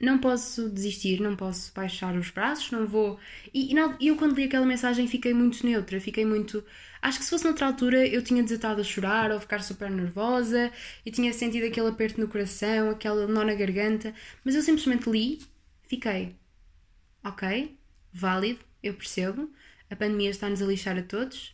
não 0.00 0.18
posso 0.18 0.70
desistir, 0.70 1.20
não 1.20 1.34
posso 1.34 1.74
baixar 1.74 2.14
os 2.16 2.30
braços, 2.30 2.70
não 2.70 2.86
vou. 2.86 3.18
E, 3.52 3.72
e 3.72 3.74
não, 3.74 3.96
eu 4.00 4.14
quando 4.14 4.36
li 4.36 4.44
aquela 4.44 4.64
mensagem 4.64 5.08
fiquei 5.08 5.34
muito 5.34 5.66
neutra, 5.66 6.00
fiquei 6.00 6.24
muito. 6.24 6.64
Acho 7.02 7.18
que 7.18 7.24
se 7.24 7.30
fosse 7.30 7.44
noutra 7.44 7.66
altura 7.66 8.06
eu 8.06 8.22
tinha 8.22 8.40
desatado 8.40 8.80
a 8.80 8.84
chorar 8.84 9.32
ou 9.32 9.40
ficar 9.40 9.64
super 9.64 9.90
nervosa 9.90 10.70
e 11.04 11.10
tinha 11.10 11.32
sentido 11.32 11.66
aquele 11.66 11.88
aperto 11.88 12.20
no 12.20 12.28
coração, 12.28 12.88
aquela 12.88 13.26
nó 13.26 13.42
na 13.42 13.52
garganta, 13.52 14.14
mas 14.44 14.54
eu 14.54 14.62
simplesmente 14.62 15.10
li, 15.10 15.40
fiquei, 15.82 16.36
ok, 17.24 17.76
válido, 18.12 18.60
eu 18.80 18.94
percebo, 18.94 19.50
a 19.90 19.96
pandemia 19.96 20.30
está-nos 20.30 20.62
a 20.62 20.66
lixar 20.66 20.96
a 20.96 21.02
todos 21.02 21.52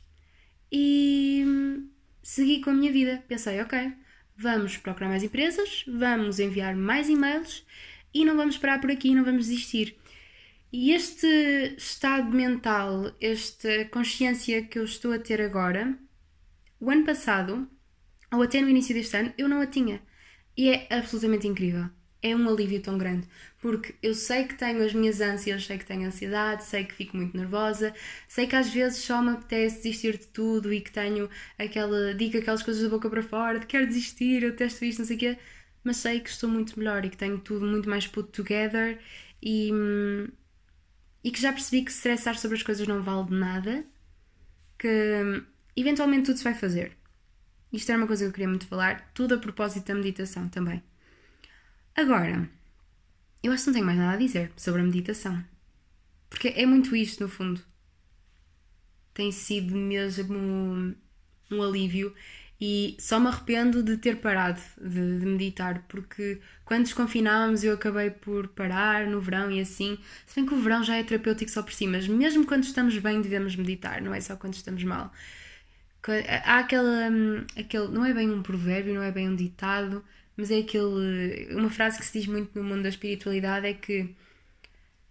e 0.70 1.42
segui 2.22 2.60
com 2.60 2.68
a 2.68 2.74
minha 2.74 2.92
vida. 2.92 3.24
Pensei, 3.26 3.62
ok, 3.62 3.94
vamos 4.40 4.76
procurar 4.78 5.08
mais 5.08 5.22
empresas, 5.22 5.84
vamos 5.86 6.40
enviar 6.40 6.74
mais 6.74 7.08
e-mails 7.08 7.64
e 8.12 8.24
não 8.24 8.36
vamos 8.36 8.56
parar 8.56 8.80
por 8.80 8.90
aqui, 8.90 9.14
não 9.14 9.24
vamos 9.24 9.46
desistir. 9.46 9.96
E 10.72 10.92
este 10.92 11.26
estado 11.76 12.30
mental, 12.30 13.14
esta 13.20 13.84
consciência 13.86 14.62
que 14.62 14.78
eu 14.78 14.84
estou 14.84 15.12
a 15.12 15.18
ter 15.18 15.40
agora, 15.40 15.98
o 16.80 16.90
ano 16.90 17.04
passado, 17.04 17.68
ou 18.32 18.42
até 18.42 18.60
no 18.60 18.68
início 18.68 18.94
deste 18.94 19.16
ano, 19.16 19.32
eu 19.36 19.48
não 19.48 19.60
a 19.60 19.66
tinha. 19.66 20.00
E 20.56 20.70
é 20.70 20.86
absolutamente 20.90 21.46
incrível 21.46 21.90
é 22.22 22.34
um 22.36 22.48
alívio 22.48 22.80
tão 22.82 22.98
grande, 22.98 23.26
porque 23.60 23.94
eu 24.02 24.14
sei 24.14 24.44
que 24.44 24.54
tenho 24.54 24.84
as 24.84 24.92
minhas 24.92 25.20
ânsias, 25.20 25.64
sei 25.64 25.78
que 25.78 25.86
tenho 25.86 26.06
ansiedade, 26.06 26.64
sei 26.64 26.84
que 26.84 26.94
fico 26.94 27.16
muito 27.16 27.36
nervosa, 27.36 27.94
sei 28.28 28.46
que 28.46 28.56
às 28.56 28.72
vezes 28.72 28.98
só 28.98 29.22
me 29.22 29.30
apetece 29.30 29.76
desistir 29.76 30.18
de 30.18 30.26
tudo 30.26 30.72
e 30.72 30.80
que 30.80 30.90
tenho 30.92 31.28
aquela, 31.58 32.14
digo 32.14 32.38
aquelas 32.38 32.62
coisas 32.62 32.82
da 32.82 32.88
boca 32.88 33.08
para 33.08 33.22
fora, 33.22 33.58
de 33.58 33.66
quero 33.66 33.86
desistir, 33.86 34.42
eu 34.42 34.54
testo 34.54 34.84
isto, 34.84 35.00
não 35.00 35.06
sei 35.06 35.16
o 35.16 35.18
quê, 35.18 35.38
mas 35.84 35.96
sei 35.98 36.20
que 36.20 36.30
estou 36.30 36.48
muito 36.50 36.78
melhor 36.78 37.04
e 37.04 37.10
que 37.10 37.16
tenho 37.16 37.38
tudo 37.38 37.66
muito 37.66 37.88
mais 37.88 38.06
put 38.06 38.30
together 38.30 38.98
e, 39.42 39.70
e 41.24 41.30
que 41.30 41.40
já 41.40 41.52
percebi 41.52 41.84
que 41.84 41.90
estressar 41.90 42.38
sobre 42.38 42.56
as 42.56 42.62
coisas 42.62 42.86
não 42.86 43.02
vale 43.02 43.28
de 43.28 43.34
nada, 43.34 43.84
que 44.78 45.42
eventualmente 45.76 46.26
tudo 46.26 46.38
se 46.38 46.44
vai 46.44 46.54
fazer. 46.54 46.96
Isto 47.72 47.90
era 47.90 47.98
uma 47.98 48.06
coisa 48.06 48.24
que 48.24 48.28
eu 48.28 48.32
queria 48.32 48.48
muito 48.48 48.66
falar, 48.66 49.10
tudo 49.14 49.34
a 49.34 49.38
propósito 49.38 49.86
da 49.86 49.94
meditação 49.94 50.48
também. 50.48 50.82
Agora, 51.96 52.48
eu 53.42 53.52
acho 53.52 53.64
que 53.64 53.70
não 53.70 53.74
tenho 53.74 53.86
mais 53.86 53.98
nada 53.98 54.14
a 54.14 54.18
dizer 54.18 54.52
sobre 54.56 54.80
a 54.80 54.84
meditação. 54.84 55.42
Porque 56.28 56.48
é 56.48 56.64
muito 56.64 56.94
isto, 56.94 57.22
no 57.22 57.28
fundo. 57.28 57.60
Tem 59.12 59.32
sido 59.32 59.74
mesmo 59.74 60.38
um, 61.50 61.62
alívio 61.62 62.14
e 62.60 62.96
só 63.00 63.18
me 63.18 63.26
arrependo 63.26 63.82
de 63.82 63.96
ter 63.96 64.16
parado 64.16 64.60
de, 64.80 65.18
de, 65.18 65.26
meditar, 65.26 65.84
porque 65.88 66.40
quando 66.64 66.84
desconfinámos 66.84 67.64
eu 67.64 67.74
acabei 67.74 68.10
por 68.10 68.48
parar 68.48 69.06
no 69.06 69.20
verão 69.20 69.50
e 69.50 69.60
assim. 69.60 69.98
Se 70.26 70.36
bem 70.36 70.46
que 70.46 70.54
o 70.54 70.60
verão 70.60 70.84
já 70.84 70.96
é 70.96 71.02
terapêutico 71.02 71.50
só 71.50 71.62
por 71.62 71.72
si, 71.72 71.86
mas 71.86 72.06
mesmo 72.06 72.46
quando 72.46 72.64
estamos 72.64 72.96
bem 72.98 73.20
devemos 73.20 73.56
meditar, 73.56 74.00
não 74.00 74.14
é 74.14 74.20
só 74.20 74.36
quando 74.36 74.54
estamos 74.54 74.84
mal. 74.84 75.12
Há 76.44 76.58
aquela. 76.60 77.10
Hum, 77.10 77.44
aquele, 77.58 77.88
não 77.88 78.04
é 78.04 78.14
bem 78.14 78.30
um 78.30 78.42
provérbio, 78.42 78.94
não 78.94 79.02
é 79.02 79.10
bem 79.10 79.28
um 79.28 79.36
ditado, 79.36 80.04
mas 80.36 80.50
é 80.50 80.58
aquele. 80.58 81.48
Uma 81.54 81.70
frase 81.70 81.98
que 81.98 82.04
se 82.04 82.18
diz 82.18 82.26
muito 82.26 82.50
no 82.54 82.64
mundo 82.64 82.82
da 82.82 82.88
espiritualidade 82.88 83.66
é 83.66 83.74
que. 83.74 84.14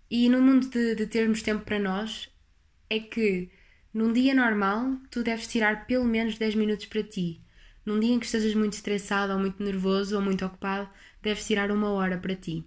E 0.10 0.28
no 0.30 0.42
mundo 0.42 0.68
de, 0.70 0.96
de 0.96 1.06
termos 1.06 1.42
tempo 1.42 1.64
para 1.64 1.78
nós, 1.80 2.30
é 2.90 3.00
que 3.00 3.50
num 3.94 4.12
dia 4.12 4.34
normal 4.34 4.98
tu 5.12 5.24
deves 5.24 5.48
tirar 5.48 5.86
pelo 5.86 6.06
menos 6.06 6.38
10 6.38 6.56
minutos 6.56 6.86
para 6.86 7.04
ti. 7.04 7.42
Num 7.86 8.00
dia 8.00 8.14
em 8.14 8.20
que 8.20 8.26
estejas 8.26 8.54
muito 8.54 8.74
estressado 8.74 9.34
ou 9.34 9.40
muito 9.40 9.64
nervoso 9.64 10.16
ou 10.16 10.22
muito 10.22 10.46
ocupado, 10.46 10.90
deves 11.22 11.46
tirar 11.46 11.72
uma 11.72 11.90
hora 11.92 12.18
para 12.18 12.36
ti. 12.36 12.64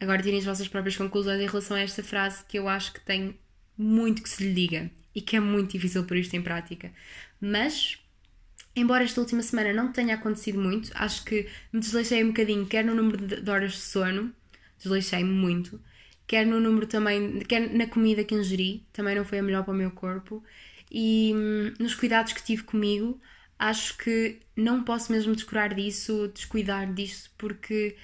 Agora 0.00 0.22
tirem 0.22 0.38
as 0.38 0.44
vossas 0.44 0.68
próprias 0.68 0.96
conclusões 0.96 1.40
em 1.40 1.46
relação 1.46 1.76
a 1.76 1.80
esta 1.80 2.02
frase 2.02 2.44
que 2.44 2.58
eu 2.58 2.68
acho 2.68 2.92
que 2.92 3.00
tem 3.00 3.38
muito 3.76 4.22
que 4.22 4.28
se 4.28 4.42
lhe 4.42 4.54
diga 4.54 4.90
e 5.14 5.20
que 5.20 5.36
é 5.36 5.40
muito 5.40 5.72
difícil 5.72 6.04
pôr 6.04 6.18
isto 6.18 6.34
em 6.34 6.42
prática. 6.42 6.92
Mas 7.40 7.98
Embora 8.78 9.02
esta 9.02 9.20
última 9.20 9.42
semana 9.42 9.72
não 9.72 9.92
tenha 9.92 10.14
acontecido 10.14 10.60
muito, 10.60 10.90
acho 10.94 11.24
que 11.24 11.48
me 11.72 11.80
desleixei 11.80 12.22
um 12.22 12.28
bocadinho, 12.28 12.64
quer 12.64 12.84
no 12.84 12.94
número 12.94 13.18
de 13.26 13.50
horas 13.50 13.72
de 13.72 13.78
sono, 13.78 14.32
desleixei-me 14.78 15.30
muito, 15.30 15.80
quer 16.28 16.46
no 16.46 16.60
número 16.60 16.86
também, 16.86 17.40
quer 17.40 17.74
na 17.74 17.88
comida 17.88 18.22
que 18.22 18.36
ingeri, 18.36 18.86
também 18.92 19.16
não 19.16 19.24
foi 19.24 19.40
a 19.40 19.42
melhor 19.42 19.64
para 19.64 19.74
o 19.74 19.76
meu 19.76 19.90
corpo, 19.90 20.44
e 20.90 21.32
hum, 21.34 21.74
nos 21.80 21.94
cuidados 21.94 22.32
que 22.32 22.42
tive 22.42 22.62
comigo, 22.62 23.20
acho 23.58 23.98
que 23.98 24.38
não 24.56 24.84
posso 24.84 25.10
mesmo 25.10 25.34
descurar 25.34 25.74
disso, 25.74 26.28
descuidar 26.32 26.92
disso, 26.94 27.30
porque 27.36 27.96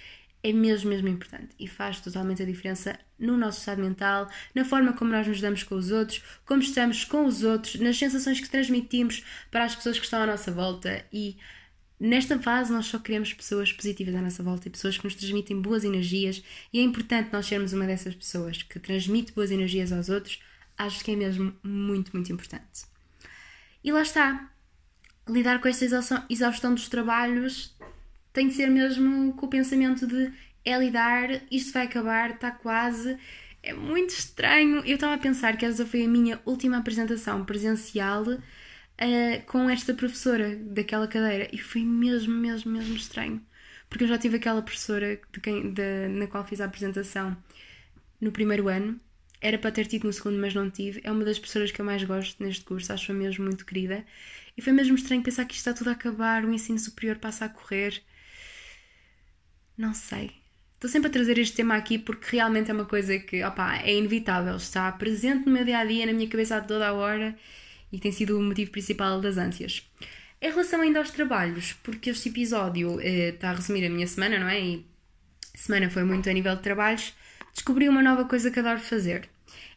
é 0.43 0.53
mesmo, 0.53 0.91
mesmo 0.91 1.09
importante 1.09 1.55
e 1.59 1.69
faz 1.69 2.01
totalmente 2.01 2.43
a 2.43 2.47
diferença 2.47 2.99
no 3.19 3.37
nosso 3.37 3.61
estado 3.61 3.83
mental, 3.83 4.29
na 4.55 4.65
forma 4.65 4.93
como 4.93 5.11
nós 5.11 5.27
nos 5.27 5.41
damos 5.41 5.63
com 5.63 5.77
os 5.77 5.91
outros, 5.91 6.23
como 6.45 6.63
estamos 6.63 7.05
com 7.05 7.25
os 7.25 7.43
outros, 7.43 7.77
nas 7.77 7.97
sensações 7.97 8.41
que 8.41 8.49
transmitimos 8.49 9.25
para 9.51 9.65
as 9.65 9.75
pessoas 9.75 9.99
que 9.99 10.05
estão 10.05 10.23
à 10.23 10.27
nossa 10.27 10.51
volta. 10.51 11.05
E 11.13 11.37
nesta 11.99 12.39
fase 12.39 12.73
nós 12.73 12.87
só 12.87 12.99
queremos 12.99 13.33
pessoas 13.33 13.73
positivas 13.73 14.15
à 14.15 14.21
nossa 14.21 14.43
volta 14.43 14.69
e 14.69 14.71
pessoas 14.71 14.99
que 14.99 15.05
nos 15.05 15.15
transmitem 15.15 15.61
boas 15.61 15.85
energias. 15.85 16.43
E 16.73 16.81
é 16.81 16.83
importante 16.83 17.33
nós 17.33 17.47
sermos 17.47 17.73
uma 17.73 17.87
dessas 17.87 18.15
pessoas 18.15 18.63
que 18.63 18.79
transmite 18.79 19.33
boas 19.33 19.51
energias 19.51 19.93
aos 19.93 20.09
outros, 20.09 20.41
acho 20.77 21.05
que 21.05 21.13
é 21.13 21.17
mesmo 21.17 21.55
muito, 21.63 22.13
muito 22.13 22.33
importante. 22.33 22.85
E 23.83 23.93
lá 23.93 24.03
está, 24.03 24.51
lidar 25.29 25.61
com 25.61 25.69
esta 25.69 25.85
exaustão 26.29 26.75
dos 26.75 26.89
trabalhos 26.89 27.75
tem 28.33 28.49
de 28.49 28.55
ser 28.55 28.69
mesmo 28.69 29.33
com 29.35 29.47
o 29.47 29.49
pensamento 29.49 30.07
de 30.07 30.33
é 30.65 30.79
lidar, 30.79 31.43
isto 31.51 31.73
vai 31.73 31.85
acabar, 31.85 32.31
está 32.31 32.51
quase. 32.51 33.19
É 33.63 33.73
muito 33.73 34.11
estranho. 34.11 34.79
Eu 34.85 34.95
estava 34.97 35.15
a 35.15 35.19
pensar 35.19 35.57
que 35.57 35.65
essa 35.65 35.87
foi 35.87 36.05
a 36.05 36.09
minha 36.09 36.41
última 36.45 36.79
apresentação 36.79 37.45
presencial 37.45 38.23
uh, 38.25 39.47
com 39.47 39.69
esta 39.71 39.95
professora 39.95 40.57
daquela 40.57 41.09
cadeira 41.09 41.49
e 41.53 41.59
foi 41.59 41.83
mesmo, 41.83 42.35
mesmo, 42.35 42.73
mesmo 42.73 42.95
estranho. 42.97 43.45
Porque 43.89 44.05
eu 44.05 44.09
já 44.09 44.19
tive 44.19 44.37
aquela 44.37 44.63
professora 44.63 45.21
de 45.33 45.41
quem, 45.41 45.73
de, 45.73 46.09
na 46.09 46.27
qual 46.27 46.45
fiz 46.47 46.61
a 46.61 46.65
apresentação 46.67 47.37
no 48.21 48.33
primeiro 48.33 48.69
ano. 48.69 49.01
Era 49.41 49.59
para 49.59 49.71
ter 49.71 49.87
tido 49.87 50.07
no 50.07 50.13
segundo, 50.13 50.39
mas 50.39 50.55
não 50.55 50.71
tive. 50.71 51.01
É 51.05 51.13
uma 51.13 51.25
das 51.25 51.39
professoras 51.39 51.71
que 51.71 51.81
eu 51.81 51.85
mais 51.85 52.03
gosto 52.05 52.43
neste 52.43 52.65
curso, 52.65 52.93
acho-a 52.93 53.15
mesmo 53.15 53.45
muito 53.45 53.67
querida. 53.67 54.05
E 54.57 54.63
foi 54.63 54.73
mesmo 54.73 54.95
estranho 54.97 55.23
pensar 55.23 55.45
que 55.45 55.55
isto 55.55 55.69
está 55.69 55.75
tudo 55.75 55.89
a 55.91 55.93
acabar, 55.93 56.45
o 56.45 56.53
ensino 56.53 56.79
superior 56.79 57.17
passa 57.17 57.45
a 57.45 57.49
correr 57.49 58.03
não 59.77 59.93
sei. 59.95 60.31
Estou 60.85 60.93
sempre 60.93 61.09
a 61.09 61.13
trazer 61.13 61.39
este 61.39 61.57
tema 61.57 61.77
aqui 61.77 61.97
porque 61.99 62.37
realmente 62.37 62.71
é 62.71 62.75
uma 62.75 62.85
coisa 62.85 63.19
que, 63.19 63.43
opa, 63.43 63.79
é 63.79 63.95
inevitável, 63.95 64.55
está 64.55 64.93
presente 64.93 65.47
no 65.47 65.53
meu 65.53 65.65
dia 65.65 65.79
a 65.79 65.85
dia, 65.87 66.05
na 66.05 66.13
minha 66.13 66.29
cabeça 66.29 66.59
a 66.59 66.61
toda 66.61 66.87
a 66.87 66.93
hora 66.93 67.35
e 67.91 67.99
tem 67.99 68.13
sido 68.13 68.39
o 68.39 68.43
motivo 68.43 68.71
principal 68.71 69.19
das 69.19 69.39
ânsias. 69.39 69.91
Em 70.43 70.51
relação 70.51 70.83
ainda 70.83 70.99
aos 70.99 71.11
trabalhos, 71.11 71.73
porque 71.83 72.11
este 72.11 72.29
episódio 72.29 73.01
eh, 73.01 73.31
está 73.31 73.49
a 73.49 73.55
resumir 73.55 73.87
a 73.87 73.89
minha 73.89 74.07
semana, 74.07 74.39
não 74.39 74.47
é? 74.47 74.61
E 74.61 74.87
semana 75.55 75.89
foi 75.89 76.05
muito 76.05 76.29
a 76.29 76.33
nível 76.35 76.55
de 76.55 76.61
trabalhos, 76.61 77.15
descobri 77.55 77.89
uma 77.89 78.03
nova 78.03 78.27
coisa 78.27 78.51
que 78.51 78.61
adoro 78.61 78.81
fazer. 78.81 79.27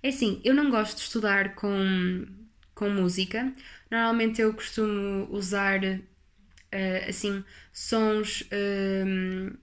É 0.04 0.10
assim, 0.10 0.41
eu 0.43 0.54
não 0.54 0.70
gosto 0.70 0.98
de 0.98 1.04
estudar 1.04 1.56
com, 1.56 2.26
com 2.76 2.89
música. 2.89 3.50
Normalmente 3.89 4.41
eu 4.41 4.54
costumo 4.54 5.26
usar 5.32 5.80
uh, 5.86 7.08
assim, 7.08 7.46
sons 7.72 8.41
uh, 8.41 9.58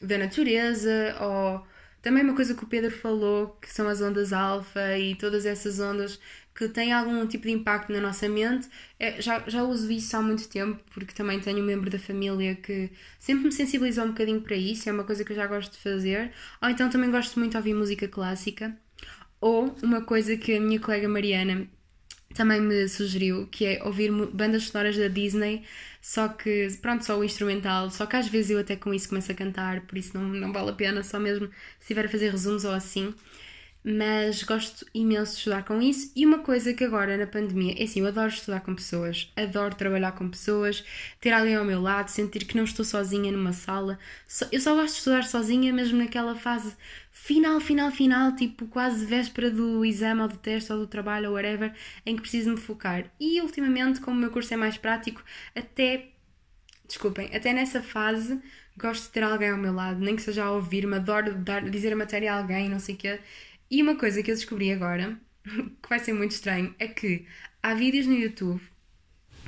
da 0.00 0.18
natureza 0.18 1.16
ou 1.20 1.66
também 2.02 2.22
uma 2.22 2.34
coisa 2.34 2.54
que 2.54 2.64
o 2.64 2.66
Pedro 2.66 2.90
falou, 2.90 3.58
que 3.60 3.72
são 3.72 3.86
as 3.88 4.00
ondas 4.00 4.32
alfa 4.32 4.98
e 4.98 5.14
todas 5.14 5.44
essas 5.44 5.78
ondas 5.80 6.18
que 6.54 6.68
têm 6.68 6.92
algum 6.92 7.26
tipo 7.26 7.44
de 7.44 7.52
impacto 7.52 7.92
na 7.92 8.00
nossa 8.00 8.28
mente. 8.28 8.68
É, 8.98 9.20
já, 9.20 9.42
já 9.46 9.62
uso 9.62 9.90
isso 9.90 10.16
há 10.16 10.22
muito 10.22 10.48
tempo, 10.48 10.82
porque 10.92 11.14
também 11.14 11.40
tenho 11.40 11.58
um 11.60 11.66
membro 11.66 11.90
da 11.90 11.98
família 11.98 12.54
que 12.54 12.90
sempre 13.18 13.44
me 13.46 13.52
sensibilizou 13.52 14.04
um 14.04 14.08
bocadinho 14.08 14.40
para 14.40 14.56
isso, 14.56 14.88
é 14.88 14.92
uma 14.92 15.04
coisa 15.04 15.24
que 15.24 15.32
eu 15.32 15.36
já 15.36 15.46
gosto 15.46 15.72
de 15.72 15.78
fazer. 15.78 16.32
Ou 16.62 16.68
então 16.68 16.88
também 16.90 17.10
gosto 17.10 17.38
muito 17.38 17.52
de 17.52 17.56
ouvir 17.58 17.74
música 17.74 18.08
clássica. 18.08 18.76
Ou 19.40 19.74
uma 19.82 20.02
coisa 20.02 20.36
que 20.36 20.54
a 20.56 20.60
minha 20.60 20.80
colega 20.80 21.08
Mariana 21.08 21.66
também 22.34 22.60
me 22.60 22.88
sugeriu, 22.88 23.46
que 23.48 23.64
é 23.66 23.82
ouvir 23.84 24.10
bandas 24.32 24.64
sonoras 24.64 24.96
da 24.96 25.08
Disney, 25.08 25.64
só 26.00 26.28
que, 26.28 26.68
pronto, 26.80 27.04
só 27.04 27.18
o 27.18 27.24
instrumental, 27.24 27.90
só 27.90 28.06
que 28.06 28.16
às 28.16 28.28
vezes 28.28 28.50
eu 28.50 28.58
até 28.60 28.76
com 28.76 28.92
isso 28.94 29.08
começo 29.08 29.30
a 29.32 29.34
cantar, 29.34 29.82
por 29.82 29.98
isso 29.98 30.16
não, 30.18 30.24
não 30.28 30.52
vale 30.52 30.70
a 30.70 30.72
pena, 30.74 31.02
só 31.02 31.18
mesmo 31.18 31.46
se 31.48 31.54
estiver 31.82 32.06
a 32.06 32.08
fazer 32.08 32.30
resumos 32.30 32.64
ou 32.64 32.72
assim 32.72 33.14
mas 33.82 34.42
gosto 34.42 34.86
imenso 34.92 35.32
de 35.32 35.38
estudar 35.38 35.64
com 35.64 35.80
isso. 35.80 36.12
E 36.14 36.26
uma 36.26 36.40
coisa 36.40 36.74
que 36.74 36.84
agora 36.84 37.16
na 37.16 37.26
pandemia, 37.26 37.74
é 37.78 37.84
assim, 37.84 38.00
eu 38.00 38.06
adoro 38.06 38.28
estudar 38.28 38.60
com 38.60 38.74
pessoas, 38.74 39.32
adoro 39.36 39.74
trabalhar 39.74 40.12
com 40.12 40.28
pessoas, 40.28 40.84
ter 41.20 41.32
alguém 41.32 41.56
ao 41.56 41.64
meu 41.64 41.80
lado, 41.80 42.08
sentir 42.08 42.44
que 42.44 42.56
não 42.56 42.64
estou 42.64 42.84
sozinha 42.84 43.32
numa 43.32 43.52
sala. 43.52 43.98
Eu 44.52 44.60
só 44.60 44.74
gosto 44.74 44.92
de 44.92 44.98
estudar 44.98 45.24
sozinha, 45.24 45.72
mesmo 45.72 45.98
naquela 45.98 46.34
fase 46.34 46.76
final, 47.10 47.60
final, 47.60 47.90
final, 47.90 48.34
tipo 48.36 48.66
quase 48.66 49.04
véspera 49.06 49.50
do 49.50 49.84
exame 49.84 50.22
ou 50.22 50.28
do 50.28 50.36
teste 50.36 50.72
ou 50.72 50.78
do 50.78 50.86
trabalho 50.86 51.28
ou 51.28 51.34
whatever, 51.34 51.72
em 52.04 52.16
que 52.16 52.22
preciso 52.22 52.50
me 52.50 52.56
focar. 52.56 53.04
E 53.18 53.40
ultimamente, 53.40 54.00
como 54.00 54.16
o 54.16 54.20
meu 54.20 54.30
curso 54.30 54.52
é 54.54 54.56
mais 54.56 54.76
prático, 54.76 55.22
até. 55.54 56.08
Desculpem, 56.86 57.30
até 57.34 57.52
nessa 57.52 57.80
fase 57.80 58.40
gosto 58.76 59.04
de 59.04 59.10
ter 59.10 59.22
alguém 59.22 59.50
ao 59.50 59.58
meu 59.58 59.72
lado, 59.72 60.00
nem 60.00 60.16
que 60.16 60.22
seja 60.22 60.44
a 60.44 60.50
ouvir-me, 60.52 60.96
adoro 60.96 61.34
dar, 61.34 61.68
dizer 61.68 61.92
a 61.92 61.96
matéria 61.96 62.32
a 62.32 62.38
alguém, 62.38 62.68
não 62.68 62.80
sei 62.80 62.94
o 62.94 62.98
quê. 62.98 63.20
E 63.70 63.82
uma 63.82 63.96
coisa 63.96 64.22
que 64.22 64.30
eu 64.30 64.34
descobri 64.34 64.72
agora, 64.72 65.18
que 65.44 65.88
vai 65.88 65.98
ser 65.98 66.12
muito 66.12 66.32
estranho, 66.32 66.74
é 66.78 66.88
que 66.88 67.26
há 67.62 67.74
vídeos 67.74 68.06
no 68.06 68.14
YouTube 68.14 68.60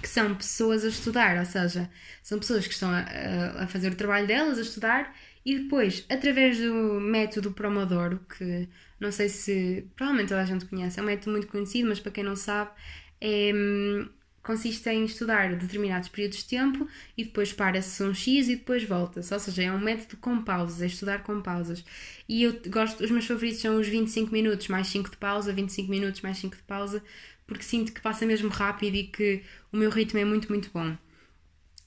que 0.00 0.08
são 0.08 0.34
pessoas 0.34 0.84
a 0.84 0.88
estudar, 0.88 1.38
ou 1.38 1.44
seja, 1.44 1.88
são 2.22 2.38
pessoas 2.38 2.66
que 2.66 2.74
estão 2.74 2.90
a, 2.90 3.62
a, 3.62 3.66
fazer 3.68 3.92
o 3.92 3.94
trabalho 3.94 4.26
delas, 4.26 4.58
a 4.58 4.62
estudar, 4.62 5.16
e 5.44 5.60
depois, 5.60 6.04
através 6.08 6.58
do 6.58 7.00
método 7.00 7.52
Promodoro, 7.52 8.18
que 8.36 8.68
não 8.98 9.12
sei 9.12 9.28
se 9.28 9.88
provavelmente 9.94 10.28
toda 10.28 10.42
a 10.42 10.44
gente 10.44 10.66
conhece, 10.66 10.98
é 10.98 11.02
um 11.02 11.06
método 11.06 11.30
muito 11.30 11.46
conhecido, 11.46 11.88
mas 11.88 12.00
para 12.00 12.10
quem 12.10 12.24
não 12.24 12.34
sabe, 12.34 12.72
é, 13.20 13.52
hum, 13.54 14.08
consiste 14.42 14.88
em 14.90 15.04
estudar 15.04 15.54
determinados 15.54 16.08
períodos 16.08 16.38
de 16.38 16.44
tempo 16.46 16.88
e 17.16 17.24
depois 17.24 17.52
para-se 17.52 18.02
um 18.02 18.12
X 18.12 18.48
e 18.48 18.56
depois 18.56 18.82
volta-se. 18.84 19.32
Ou 19.32 19.40
seja, 19.40 19.62
é 19.62 19.72
um 19.72 19.78
método 19.78 20.16
com 20.16 20.42
pausas, 20.42 20.82
é 20.82 20.86
estudar 20.86 21.22
com 21.22 21.40
pausas. 21.40 21.84
E 22.28 22.42
eu 22.42 22.60
gosto, 22.68 23.04
os 23.04 23.10
meus 23.10 23.26
favoritos 23.26 23.60
são 23.60 23.78
os 23.80 23.86
25 23.86 24.32
minutos 24.32 24.68
mais 24.68 24.88
5 24.88 25.10
de 25.10 25.16
pausa, 25.16 25.52
25 25.52 25.90
minutos 25.90 26.20
mais 26.22 26.38
5 26.38 26.56
de 26.56 26.62
pausa, 26.62 27.02
porque 27.46 27.62
sinto 27.62 27.92
que 27.92 28.00
passa 28.00 28.26
mesmo 28.26 28.48
rápido 28.48 28.96
e 28.96 29.04
que 29.04 29.42
o 29.72 29.76
meu 29.76 29.90
ritmo 29.90 30.18
é 30.18 30.24
muito, 30.24 30.48
muito 30.48 30.70
bom. 30.72 30.96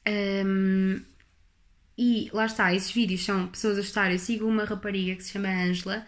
Um, 0.07 1.01
e 1.97 2.29
lá 2.33 2.45
está, 2.45 2.73
esses 2.73 2.91
vídeos 2.91 3.23
são 3.23 3.47
pessoas 3.47 3.77
a 3.77 3.81
estudar. 3.81 4.11
Eu 4.11 4.19
sigo 4.19 4.45
uma 4.45 4.65
rapariga 4.65 5.15
que 5.15 5.23
se 5.23 5.31
chama 5.31 5.49
Angela 5.49 6.05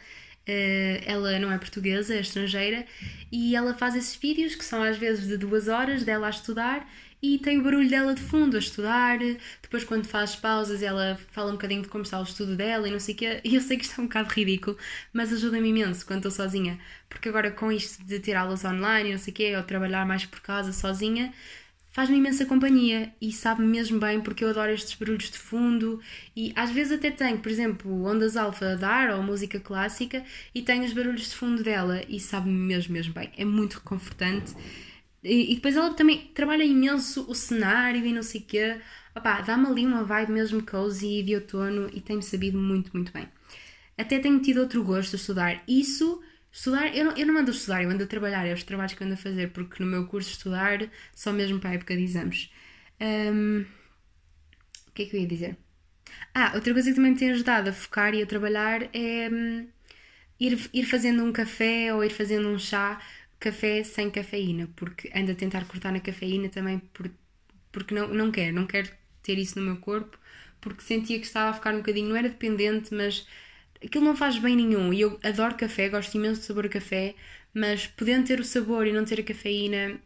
ela 1.05 1.37
não 1.39 1.51
é 1.51 1.57
portuguesa, 1.57 2.15
é 2.15 2.21
estrangeira, 2.21 2.85
e 3.31 3.55
ela 3.55 3.73
faz 3.73 3.95
esses 3.95 4.15
vídeos 4.15 4.55
que 4.55 4.63
são 4.63 4.81
às 4.81 4.97
vezes 4.97 5.27
de 5.27 5.37
duas 5.37 5.67
horas 5.67 6.03
dela 6.03 6.27
a 6.27 6.29
estudar 6.29 6.87
e 7.21 7.39
tem 7.39 7.59
o 7.59 7.63
barulho 7.63 7.89
dela 7.89 8.13
de 8.13 8.21
fundo 8.21 8.55
a 8.55 8.59
estudar. 8.59 9.17
Depois, 9.61 9.83
quando 9.83 10.05
faz 10.05 10.35
pausas, 10.35 10.83
ela 10.83 11.19
fala 11.31 11.49
um 11.49 11.53
bocadinho 11.53 11.81
de 11.81 11.87
como 11.87 12.03
está 12.03 12.19
o 12.19 12.23
estudo 12.23 12.55
dela 12.55 12.87
e 12.87 12.91
não 12.91 12.99
sei 12.99 13.15
o 13.15 13.17
quê. 13.17 13.41
E 13.43 13.55
eu 13.55 13.61
sei 13.61 13.77
que 13.77 13.85
isto 13.85 13.99
é 13.99 14.03
um 14.03 14.07
bocado 14.07 14.29
ridículo, 14.29 14.77
mas 15.11 15.33
ajuda-me 15.33 15.69
imenso 15.69 16.05
quando 16.05 16.19
estou 16.27 16.31
sozinha, 16.31 16.79
porque 17.09 17.29
agora 17.29 17.51
com 17.51 17.71
isto 17.71 18.03
de 18.03 18.19
ter 18.19 18.35
aulas 18.35 18.63
online 18.63 19.09
e 19.09 19.11
não 19.13 19.19
sei 19.19 19.33
o 19.33 19.35
quê, 19.35 19.55
ou 19.55 19.63
trabalhar 19.63 20.05
mais 20.05 20.25
por 20.25 20.39
casa 20.41 20.71
sozinha, 20.71 21.33
faz-me 21.97 22.17
imensa 22.17 22.45
companhia 22.45 23.11
e 23.19 23.31
sabe 23.31 23.63
mesmo 23.63 23.99
bem 23.99 24.21
porque 24.21 24.43
eu 24.43 24.49
adoro 24.49 24.71
estes 24.71 24.93
barulhos 24.93 25.31
de 25.31 25.39
fundo 25.39 25.99
e 26.35 26.53
às 26.55 26.69
vezes 26.69 26.91
até 26.93 27.09
tenho, 27.09 27.39
por 27.39 27.51
exemplo, 27.51 28.03
ondas 28.03 28.37
alfa 28.37 28.73
a 28.73 28.75
dar 28.75 29.09
ou 29.09 29.23
música 29.23 29.59
clássica 29.59 30.23
e 30.53 30.61
tenho 30.61 30.85
os 30.85 30.93
barulhos 30.93 31.27
de 31.27 31.35
fundo 31.35 31.63
dela 31.63 32.03
e 32.07 32.19
sabe-me 32.19 32.55
mesmo, 32.55 32.93
mesmo 32.93 33.15
bem. 33.15 33.31
É 33.35 33.43
muito 33.43 33.79
reconfortante. 33.79 34.53
E, 35.23 35.53
e, 35.53 35.55
depois 35.55 35.75
ela 35.75 35.91
também 35.91 36.29
trabalha 36.35 36.63
imenso 36.63 37.25
o 37.27 37.33
cenário 37.33 38.05
e 38.05 38.13
não 38.13 38.21
sei 38.21 38.41
o 38.41 38.43
quê. 38.43 38.79
Dá-me 39.47 39.65
ali 39.65 39.83
uma 39.83 40.03
vibe 40.03 40.33
mesmo 40.33 40.63
cozy 40.63 41.23
de 41.23 41.33
outono 41.33 41.89
e 41.91 41.99
tem-me 41.99 42.21
sabido 42.21 42.59
muito, 42.59 42.91
muito 42.93 43.11
bem. 43.11 43.27
Até 43.97 44.19
tenho 44.19 44.39
tido 44.39 44.59
outro 44.59 44.83
gosto 44.83 45.09
de 45.09 45.15
estudar 45.15 45.63
isso 45.67 46.21
Estudar, 46.57 46.87
eu 46.97 47.05
não, 47.05 47.15
eu 47.15 47.27
não 47.27 47.37
ando 47.37 47.51
a 47.51 47.53
estudar, 47.53 47.83
eu 47.83 47.89
ando 47.91 48.03
a 48.03 48.07
trabalhar, 48.07 48.43
é 48.47 48.51
os 48.53 48.63
trabalhos 48.63 48.93
que 48.95 49.03
ando 49.03 49.13
a 49.13 49.17
fazer, 49.17 49.51
porque 49.51 49.83
no 49.83 49.87
meu 49.89 50.07
curso 50.07 50.31
estudar 50.31 50.89
só 51.15 51.31
mesmo 51.31 51.59
para 51.59 51.69
a 51.69 51.73
época 51.73 51.95
de 51.95 52.03
exames. 52.03 52.49
Um, 52.99 53.63
o 54.87 54.91
que 54.93 55.03
é 55.03 55.05
que 55.05 55.15
eu 55.15 55.21
ia 55.21 55.27
dizer? 55.27 55.57
Ah, 56.33 56.51
outra 56.55 56.73
coisa 56.73 56.89
que 56.89 56.95
também 56.95 57.11
me 57.13 57.19
tem 57.19 57.31
ajudado 57.31 57.69
a 57.69 57.73
focar 57.73 58.13
e 58.15 58.23
a 58.23 58.27
trabalhar 58.27 58.83
é 58.93 59.29
um, 59.31 59.67
ir, 60.39 60.69
ir 60.73 60.85
fazendo 60.85 61.23
um 61.23 61.33
café 61.33 61.93
ou 61.93 62.03
ir 62.03 62.11
fazendo 62.11 62.49
um 62.49 62.59
chá, 62.59 63.01
café 63.39 63.83
sem 63.83 64.09
cafeína, 64.11 64.69
porque 64.75 65.11
ando 65.15 65.31
a 65.33 65.35
tentar 65.35 65.65
cortar 65.67 65.91
na 65.91 65.99
cafeína 65.99 66.49
também 66.49 66.79
por, 66.79 67.11
porque 67.71 67.93
não, 67.95 68.07
não 68.09 68.31
quero, 68.31 68.55
não 68.55 68.67
quero 68.67 68.89
ter 69.23 69.37
isso 69.39 69.59
no 69.59 69.65
meu 69.65 69.77
corpo, 69.77 70.17
porque 70.61 70.83
sentia 70.83 71.19
que 71.19 71.25
estava 71.27 71.51
a 71.51 71.53
ficar 71.53 71.73
um 71.73 71.79
bocadinho, 71.79 72.09
não 72.09 72.15
era 72.17 72.29
dependente, 72.29 72.93
mas 72.93 73.27
aquilo 73.83 74.05
não 74.05 74.15
faz 74.15 74.37
bem 74.37 74.55
nenhum. 74.55 74.93
E 74.93 75.01
eu 75.01 75.19
adoro 75.23 75.55
café, 75.55 75.89
gosto 75.89 76.15
imenso 76.15 76.41
do 76.41 76.45
sabor 76.45 76.65
a 76.65 76.69
café, 76.69 77.15
mas 77.53 77.87
podendo 77.87 78.27
ter 78.27 78.39
o 78.39 78.43
sabor 78.43 78.87
e 78.87 78.91
não 78.91 79.05
ter 79.05 79.19
a 79.19 79.23
cafeína 79.23 79.99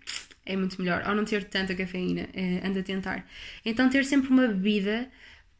é 0.45 0.55
muito 0.55 0.81
melhor. 0.81 1.03
Ou 1.07 1.15
não 1.15 1.25
ter 1.25 1.43
tanta 1.45 1.75
cafeína, 1.75 2.27
é, 2.33 2.65
anda 2.65 2.79
a 2.79 2.83
tentar. 2.83 3.25
Então 3.65 3.89
ter 3.89 4.05
sempre 4.05 4.29
uma 4.29 4.47
bebida 4.47 5.09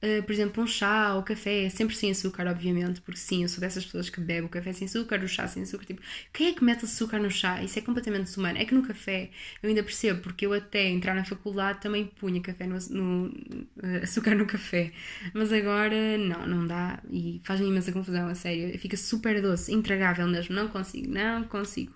uh, 0.03 0.23
por 0.23 0.31
exemplo, 0.31 0.63
um 0.63 0.67
chá 0.67 1.15
ou 1.15 1.23
café, 1.23 1.69
sempre 1.69 1.95
sem 1.95 2.11
açúcar, 2.11 2.47
obviamente, 2.47 3.01
porque 3.01 3.19
sim, 3.19 3.43
eu 3.43 3.49
sou 3.49 3.59
dessas 3.59 3.85
pessoas 3.85 4.09
que 4.09 4.19
bebe 4.19 4.45
o 4.45 4.49
café 4.49 4.73
sem 4.73 4.85
açúcar, 4.87 5.23
o 5.23 5.27
chá 5.27 5.47
sem 5.47 5.63
açúcar. 5.63 5.85
Tipo, 5.85 6.01
quem 6.33 6.47
é 6.47 6.53
que 6.53 6.63
mete 6.63 6.85
açúcar 6.85 7.19
no 7.19 7.29
chá? 7.29 7.61
Isso 7.63 7.79
é 7.79 7.81
completamente 7.81 8.23
desumano. 8.25 8.57
É 8.57 8.65
que 8.65 8.73
no 8.73 8.83
café 8.83 9.29
eu 9.61 9.69
ainda 9.69 9.83
percebo, 9.83 10.21
porque 10.21 10.45
eu 10.45 10.53
até 10.53 10.87
entrar 10.89 11.13
na 11.15 11.23
faculdade 11.23 11.79
também 11.81 12.05
punha 12.05 12.41
café 12.41 12.65
no, 12.67 12.77
no 12.89 13.27
uh, 13.27 14.03
açúcar 14.03 14.35
no 14.35 14.45
café, 14.45 14.91
mas 15.33 15.51
agora 15.53 16.17
não, 16.17 16.47
não 16.47 16.67
dá 16.67 17.01
e 17.09 17.41
faz-me 17.43 17.67
imensa 17.67 17.91
confusão, 17.91 18.27
a 18.27 18.35
sério. 18.35 18.77
Fica 18.79 18.97
super 18.97 19.41
doce, 19.41 19.73
intragável 19.73 20.27
mesmo. 20.27 20.55
Não 20.55 20.67
consigo, 20.67 21.11
não 21.11 21.43
consigo. 21.45 21.93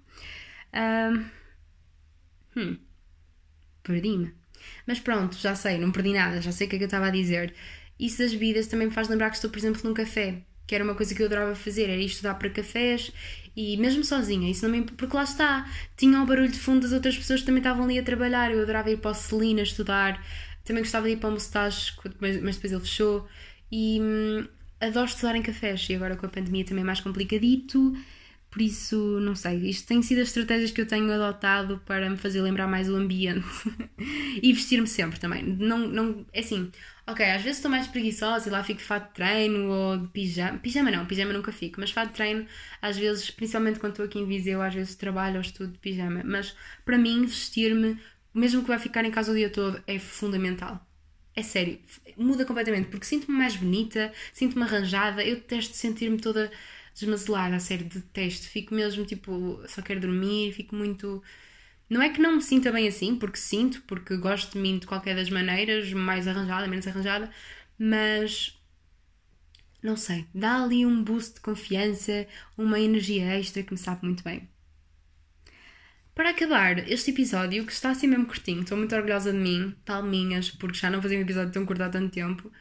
Um, 0.73 1.25
hum, 2.55 2.77
perdi-me. 3.83 4.33
Mas 4.87 4.99
pronto, 4.99 5.37
já 5.37 5.55
sei, 5.55 5.77
não 5.77 5.91
perdi 5.91 6.13
nada, 6.13 6.41
já 6.41 6.51
sei 6.51 6.67
o 6.67 6.69
que 6.69 6.75
é 6.75 6.79
que 6.79 6.83
eu 6.85 6.87
estava 6.87 7.07
a 7.07 7.11
dizer 7.11 7.53
isso 7.99 8.19
das 8.19 8.31
bebidas 8.31 8.67
também 8.67 8.87
me 8.87 8.93
faz 8.93 9.07
lembrar 9.07 9.29
que 9.29 9.35
estou, 9.35 9.49
por 9.49 9.57
exemplo, 9.57 9.81
num 9.83 9.93
café, 9.93 10.41
que 10.67 10.75
era 10.75 10.83
uma 10.83 10.95
coisa 10.95 11.13
que 11.13 11.21
eu 11.21 11.27
adorava 11.27 11.55
fazer, 11.55 11.89
era 11.89 12.01
estudar 12.01 12.35
para 12.35 12.49
cafés 12.49 13.11
e 13.55 13.77
mesmo 13.77 14.03
sozinha, 14.03 14.49
isso 14.51 14.67
não 14.67 14.71
me... 14.71 14.83
porque 14.83 15.15
lá 15.15 15.23
está, 15.23 15.69
tinha 15.95 16.21
o 16.21 16.25
barulho 16.25 16.51
de 16.51 16.59
fundo 16.59 16.81
das 16.81 16.91
outras 16.91 17.17
pessoas 17.17 17.39
que 17.39 17.45
também 17.45 17.59
estavam 17.59 17.85
ali 17.85 17.97
a 17.97 18.03
trabalhar, 18.03 18.51
eu 18.51 18.61
adorava 18.61 18.91
ir 18.91 18.97
para 18.97 19.11
o 19.11 19.13
Celina 19.13 19.61
estudar, 19.61 20.21
também 20.65 20.83
gostava 20.83 21.07
de 21.07 21.13
ir 21.13 21.17
para 21.17 21.29
o 21.29 21.31
Mustache, 21.31 21.93
mas, 22.19 22.35
depois 22.35 22.71
ele 22.71 22.81
fechou 22.81 23.27
e 23.71 23.99
hum, 24.01 24.47
adoro 24.81 25.05
estudar 25.05 25.35
em 25.35 25.41
cafés 25.41 25.87
e 25.89 25.95
agora 25.95 26.15
com 26.15 26.25
a 26.25 26.29
pandemia 26.29 26.65
também 26.65 26.81
é 26.81 26.85
mais 26.85 26.99
complicadito, 26.99 27.95
por 28.55 28.61
isso, 28.61 29.19
não 29.19 29.35
sei, 29.35 29.69
isto 29.69 29.85
tem 29.85 30.01
sido 30.01 30.21
as 30.21 30.29
estratégias 30.29 30.71
que 30.71 30.79
eu 30.79 30.87
tenho 30.87 31.11
adotado 31.11 31.81
para 31.85 32.09
me 32.09 32.15
fazer 32.15 32.41
lembrar 32.41 32.67
mais 32.67 32.89
o 32.89 32.95
ambiente 32.95 33.45
e 34.41 34.53
vestir-me 34.53 34.87
sempre 34.87 35.19
também. 35.19 35.43
Não, 35.43 35.79
não, 35.79 36.25
é 36.31 36.39
assim, 36.39 36.71
Ok, 37.05 37.23
às 37.25 37.41
vezes 37.41 37.57
estou 37.57 37.69
mais 37.69 37.85
preguiçosa 37.85 38.47
e 38.47 38.51
lá 38.51 38.63
fico 38.63 38.79
de 38.79 38.85
fato 38.85 39.09
de 39.09 39.13
treino 39.13 39.69
ou 39.69 39.97
de 39.97 40.07
pijama. 40.07 40.57
Pijama 40.59 40.89
não, 40.89 41.05
pijama 41.05 41.33
nunca 41.33 41.51
fico, 41.51 41.81
mas 41.81 41.91
fato 41.91 42.07
de 42.09 42.13
treino, 42.15 42.47
às 42.81 42.97
vezes, 42.97 43.29
principalmente 43.29 43.77
quando 43.79 43.91
estou 43.91 44.05
aqui 44.05 44.19
em 44.19 44.25
Viseu, 44.25 44.61
às 44.61 44.73
vezes 44.73 44.95
trabalho 44.95 45.35
ou 45.35 45.41
estudo 45.41 45.73
de 45.73 45.79
pijama. 45.79 46.23
Mas 46.23 46.55
para 46.85 46.97
mim, 46.97 47.25
vestir-me, 47.25 47.99
mesmo 48.33 48.61
que 48.61 48.69
vá 48.69 48.79
ficar 48.79 49.03
em 49.03 49.11
casa 49.11 49.33
o 49.33 49.35
dia 49.35 49.49
todo, 49.49 49.83
é 49.85 49.99
fundamental. 49.99 50.81
É 51.35 51.43
sério, 51.43 51.79
muda 52.17 52.45
completamente, 52.45 52.87
porque 52.89 53.05
sinto-me 53.05 53.37
mais 53.37 53.57
bonita, 53.57 54.11
sinto-me 54.33 54.63
arranjada, 54.63 55.21
eu 55.23 55.35
detesto 55.35 55.75
sentir-me 55.75 56.17
toda 56.17 56.49
desmazelada, 56.95 57.55
a 57.55 57.59
sério, 57.59 57.85
detesto. 57.85 58.47
Fico 58.47 58.73
mesmo 58.73 59.05
tipo, 59.05 59.61
só 59.67 59.81
quero 59.81 59.99
dormir, 59.99 60.53
fico 60.53 60.75
muito 60.75 61.21
não 61.89 62.01
é 62.01 62.09
que 62.09 62.19
não 62.21 62.35
me 62.35 62.41
sinta 62.41 62.71
bem 62.71 62.87
assim, 62.87 63.15
porque 63.15 63.37
sinto, 63.37 63.81
porque 63.83 64.17
gosto 64.17 64.53
de 64.53 64.59
mim 64.59 64.79
de 64.79 64.87
qualquer 64.87 65.15
das 65.15 65.29
maneiras, 65.29 65.91
mais 65.93 66.27
arranjada, 66.27 66.67
menos 66.67 66.87
arranjada, 66.87 67.29
mas 67.77 68.59
não 69.83 69.95
sei, 69.95 70.27
dá 70.33 70.63
ali 70.63 70.85
um 70.85 71.03
boost 71.03 71.35
de 71.35 71.41
confiança, 71.41 72.27
uma 72.57 72.79
energia 72.79 73.25
extra 73.37 73.61
que 73.63 73.71
me 73.73 73.77
sabe 73.77 74.05
muito 74.05 74.23
bem. 74.23 74.49
Para 76.15 76.29
acabar 76.31 76.89
este 76.89 77.11
episódio, 77.11 77.65
que 77.65 77.73
está 77.73 77.91
assim 77.91 78.07
mesmo 78.07 78.25
curtinho, 78.25 78.61
estou 78.61 78.77
muito 78.77 78.95
orgulhosa 78.95 79.31
de 79.31 79.37
mim, 79.37 79.75
tal 79.83 80.01
minhas, 80.01 80.49
porque 80.49 80.77
já 80.77 80.89
não 80.89 81.01
fazia 81.01 81.17
um 81.19 81.21
episódio 81.21 81.51
tão 81.51 81.65
curto 81.65 81.83
há 81.83 81.89
tanto 81.89 82.11
tempo. 82.13 82.51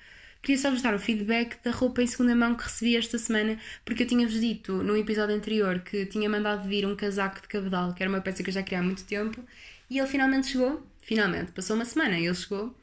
Queria 0.44 0.58
só 0.60 0.70
vos 0.70 0.82
dar 0.82 0.94
o 0.94 0.98
feedback 0.98 1.56
da 1.64 1.70
roupa 1.70 2.02
em 2.02 2.06
segunda 2.06 2.36
mão 2.36 2.54
que 2.54 2.64
recebi 2.64 2.96
esta 2.98 3.16
semana, 3.16 3.58
porque 3.82 4.02
eu 4.02 4.06
tinha-vos 4.06 4.38
dito 4.38 4.74
no 4.82 4.94
episódio 4.94 5.34
anterior 5.34 5.78
que 5.80 6.04
tinha 6.04 6.28
mandado 6.28 6.68
vir 6.68 6.86
um 6.86 6.94
casaco 6.94 7.40
de 7.40 7.48
cabedal, 7.48 7.94
que 7.94 8.02
era 8.02 8.10
uma 8.10 8.20
peça 8.20 8.42
que 8.42 8.50
eu 8.50 8.54
já 8.54 8.62
queria 8.62 8.80
há 8.80 8.82
muito 8.82 9.04
tempo, 9.04 9.42
e 9.88 9.98
ele 9.98 10.06
finalmente 10.06 10.48
chegou. 10.48 10.86
Finalmente, 11.00 11.50
passou 11.52 11.76
uma 11.76 11.86
semana 11.86 12.18
e 12.18 12.26
ele 12.26 12.34
chegou. 12.34 12.76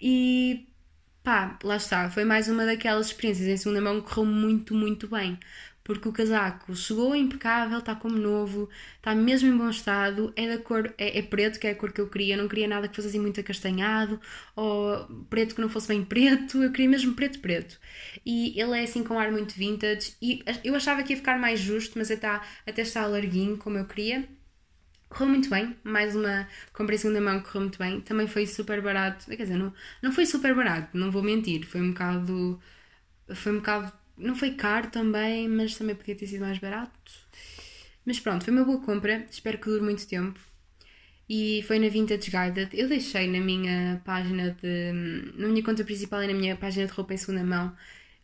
E 0.00 0.68
pá, 1.22 1.58
lá 1.64 1.76
está, 1.76 2.10
foi 2.10 2.24
mais 2.26 2.46
uma 2.48 2.66
daquelas 2.66 3.06
experiências 3.06 3.48
em 3.48 3.56
segunda 3.56 3.80
mão 3.80 4.02
que 4.02 4.08
correu 4.14 4.26
muito, 4.30 4.74
muito 4.74 5.08
bem. 5.08 5.38
Porque 5.88 6.08
o 6.08 6.12
casaco 6.12 6.76
chegou 6.76 7.16
impecável, 7.16 7.78
está 7.78 7.94
como 7.94 8.16
novo, 8.16 8.68
está 8.96 9.14
mesmo 9.14 9.48
em 9.48 9.56
bom 9.56 9.70
estado, 9.70 10.32
é 10.36 10.46
da 10.46 10.62
cor, 10.62 10.94
é, 10.98 11.18
é, 11.18 11.22
preto, 11.22 11.58
que 11.58 11.66
é 11.66 11.70
a 11.70 11.74
cor 11.74 11.92
que 11.92 12.00
eu 12.00 12.08
queria, 12.10 12.34
eu 12.34 12.38
não 12.38 12.48
queria 12.48 12.68
nada 12.68 12.88
que 12.88 12.94
fosse 12.94 13.08
assim 13.08 13.18
muito 13.18 13.40
acastanhado, 13.40 14.20
ou 14.54 15.06
preto 15.30 15.54
que 15.54 15.60
não 15.62 15.68
fosse 15.70 15.88
bem 15.88 16.04
preto, 16.06 16.62
eu 16.62 16.70
queria 16.72 16.90
mesmo 16.90 17.14
preto, 17.14 17.40
preto. 17.40 17.80
E 18.24 18.60
ele 18.60 18.78
é 18.78 18.82
assim 18.84 19.02
com 19.02 19.14
um 19.14 19.18
ar 19.18 19.32
muito 19.32 19.54
vintage, 19.54 20.14
e 20.20 20.44
eu 20.64 20.74
achava 20.74 21.02
que 21.02 21.12
ia 21.14 21.16
ficar 21.16 21.38
mais 21.38 21.58
justo, 21.60 21.98
mas 21.98 22.10
até, 22.10 22.28
até 22.66 22.82
está 22.82 23.06
larguinho, 23.06 23.56
como 23.58 23.78
eu 23.78 23.86
queria. 23.86 24.28
Correu 25.08 25.28
muito 25.30 25.48
bem, 25.48 25.74
mais 25.82 26.14
uma 26.14 26.46
compra 26.72 26.94
em 26.94 26.98
segunda 26.98 27.20
mão 27.20 27.40
correu 27.40 27.62
muito 27.62 27.78
bem. 27.78 28.00
Também 28.02 28.26
foi 28.28 28.46
super 28.46 28.82
barato. 28.82 29.26
Quer 29.26 29.36
dizer, 29.36 29.56
não, 29.56 29.72
não 30.02 30.12
foi 30.12 30.26
super 30.26 30.54
barato, 30.54 30.96
não 30.96 31.10
vou 31.10 31.22
mentir. 31.22 31.66
Foi 31.66 31.80
um 31.80 31.90
bocado. 31.92 32.60
Foi 33.34 33.52
um 33.52 33.56
bocado. 33.56 33.92
Não 34.18 34.34
foi 34.36 34.52
caro 34.52 34.90
também, 34.90 35.48
mas 35.48 35.76
também 35.76 35.94
podia 35.94 36.14
ter 36.16 36.26
sido 36.26 36.40
mais 36.40 36.58
barato. 36.58 37.12
Mas 38.04 38.18
pronto, 38.20 38.44
foi 38.44 38.52
uma 38.52 38.64
boa 38.64 38.80
compra. 38.80 39.26
Espero 39.30 39.58
que 39.58 39.66
dure 39.66 39.82
muito 39.82 40.06
tempo. 40.06 40.38
E 41.28 41.62
foi 41.66 41.78
na 41.78 41.88
Vintage 41.88 42.30
Guided. 42.30 42.70
Eu 42.72 42.88
deixei 42.88 43.26
na 43.28 43.40
minha 43.40 44.00
página 44.04 44.56
de. 44.62 44.92
na 45.36 45.48
minha 45.48 45.62
conta 45.62 45.84
principal 45.84 46.22
e 46.22 46.26
na 46.26 46.34
minha 46.34 46.56
página 46.56 46.86
de 46.86 46.92
roupa 46.92 47.14
em 47.14 47.16
segunda 47.18 47.44
mão 47.44 47.76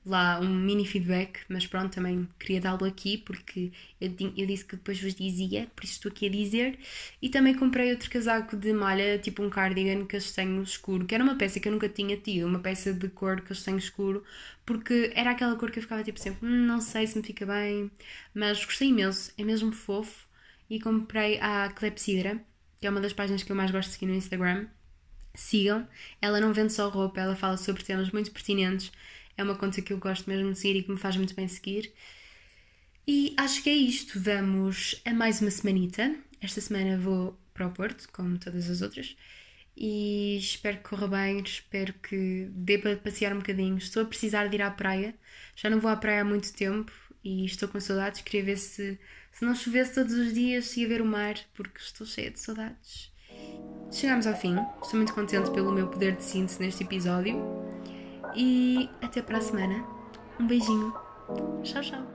lá 0.05 0.39
um 0.39 0.49
mini 0.49 0.87
feedback, 0.87 1.41
mas 1.49 1.67
pronto, 1.67 1.95
também 1.95 2.29
queria 2.39 2.61
dá-lo 2.61 2.85
aqui 2.85 3.17
porque 3.19 3.73
eu, 4.01 4.13
eu, 4.37 4.47
disse 4.47 4.65
que 4.65 4.77
depois 4.77 5.01
vos 5.01 5.15
dizia, 5.15 5.67
por 5.75 5.85
isso 5.85 5.95
estou 5.95 6.13
aqui 6.13 6.27
a 6.27 6.31
dizer. 6.31 6.79
E 7.23 7.29
também 7.31 7.55
comprei 7.55 7.91
outro 7.91 8.11
casaco 8.11 8.57
de 8.57 8.73
malha, 8.73 9.19
tipo 9.19 9.43
um 9.43 9.49
cardigan 9.49 10.05
castanho 10.07 10.63
escuro, 10.63 11.07
que 11.07 11.15
era 11.15 11.25
uma 11.25 11.37
peça 11.37 11.59
que 11.59 11.69
eu 11.69 11.73
nunca 11.73 11.89
tinha 11.89 12.17
tido, 12.17 12.47
uma 12.47 12.59
peça 12.59 12.93
de 12.93 13.09
cor 13.09 13.41
castanho 13.41 13.79
escuro, 13.79 14.23
porque 14.67 15.11
era 15.15 15.31
aquela 15.31 15.57
cor 15.57 15.71
que 15.71 15.79
eu 15.79 15.83
ficava 15.83 16.03
tipo 16.05 16.19
sempre, 16.21 16.47
hm, 16.47 16.67
não 16.67 16.81
sei 16.81 17.07
se 17.07 17.17
me 17.17 17.25
fica 17.25 17.47
bem, 17.47 17.91
mas 18.35 18.65
gostei 18.65 18.89
imenso, 18.89 19.33
é 19.39 19.45
mesmo 19.45 19.73
fofo. 19.73 20.27
E 20.69 20.81
comprei 20.81 21.39
a 21.41 21.69
Clepsidra, 21.71 22.41
que 22.81 22.87
é 22.87 22.91
uma 22.91 23.01
das 23.01 23.13
páginas 23.13 23.43
que 23.43 23.53
eu 23.53 23.57
mais 23.57 23.71
gosto 23.71 23.89
de 23.89 23.95
seguir 23.95 24.07
no 24.07 24.15
Instagram. 24.15 24.67
Sigam, 25.35 25.87
ela 26.23 26.41
não 26.41 26.53
vende 26.53 26.73
só 26.73 26.89
roupa, 26.89 27.21
ela 27.21 27.37
fala 27.37 27.57
sobre 27.57 27.85
temas 27.85 28.11
muito 28.11 28.31
pertinentes 28.31 28.93
é 29.37 29.43
uma 29.43 29.55
conta 29.55 29.83
que 29.83 29.93
eu 29.93 29.99
gosto 29.99 30.29
mesmo 30.29 30.53
de 30.53 30.59
seguir 30.59 30.79
e 30.79 30.83
que 30.83 30.91
me 30.91 30.99
faz 30.99 31.17
muito 31.17 31.35
bem 31.35 31.49
seguir. 31.49 31.93
E 33.07 33.35
acho 33.37 33.63
que 33.63 33.71
é 33.71 33.75
isto. 33.75 34.19
Vamos 34.19 35.01
a 35.05 35.13
mais 35.13 35.41
uma 35.41 35.51
semanita. 35.51 36.15
Esta 36.41 36.61
semana 36.61 36.99
vou 36.99 37.39
para 37.53 37.67
o 37.67 37.71
Porto, 37.71 38.09
como 38.13 38.39
todas 38.39 38.71
as 38.71 38.81
outras. 38.81 39.17
E 39.77 40.39
espero 40.39 40.79
que 40.79 40.85
corra 40.85 41.09
bem, 41.09 41.41
espero 41.41 41.93
que 41.95 42.49
dê 42.53 42.79
para 42.79 42.97
passear 42.97 43.33
um 43.33 43.39
bocadinho. 43.39 43.77
Estou 43.77 44.03
a 44.03 44.07
precisar 44.07 44.49
de 44.49 44.57
ir 44.57 44.63
à 44.63 44.71
praia. 44.71 45.15
Já 45.57 45.69
não 45.69 45.81
vou 45.81 45.91
à 45.91 45.97
praia 45.97 46.23
há 46.23 46.25
muito 46.25 46.53
tempo 46.53 46.93
e 47.23 47.45
estou 47.45 47.69
com 47.69 47.81
saudades. 47.81 48.23
Queria 48.23 48.45
ver 48.45 48.59
se, 48.59 48.99
se 49.33 49.45
não 49.45 49.55
chovesse 49.55 49.95
todos 49.95 50.15
os 50.15 50.33
dias, 50.33 50.77
ia 50.77 50.89
ver 50.89 51.03
o 51.03 51.07
mar, 51.07 51.35
porque 51.55 51.79
estou 51.81 52.07
cheia 52.07 52.31
de 52.31 52.39
saudades. 52.39 53.13
Chegamos 53.91 54.27
ao 54.27 54.37
fim. 54.37 54.57
Estou 54.83 54.97
muito 54.97 55.13
contente 55.13 55.51
pelo 55.51 55.73
meu 55.73 55.89
poder 55.89 56.17
de 56.17 56.25
síntese 56.25 56.61
neste 56.61 56.85
episódio. 56.85 57.74
E 58.35 58.91
até 59.03 59.23
para 59.23 59.39
a 59.39 59.41
semana. 59.41 59.85
Um 60.39 60.47
beijinho. 60.47 60.93
Tchau, 61.63 61.83
tchau. 61.83 62.14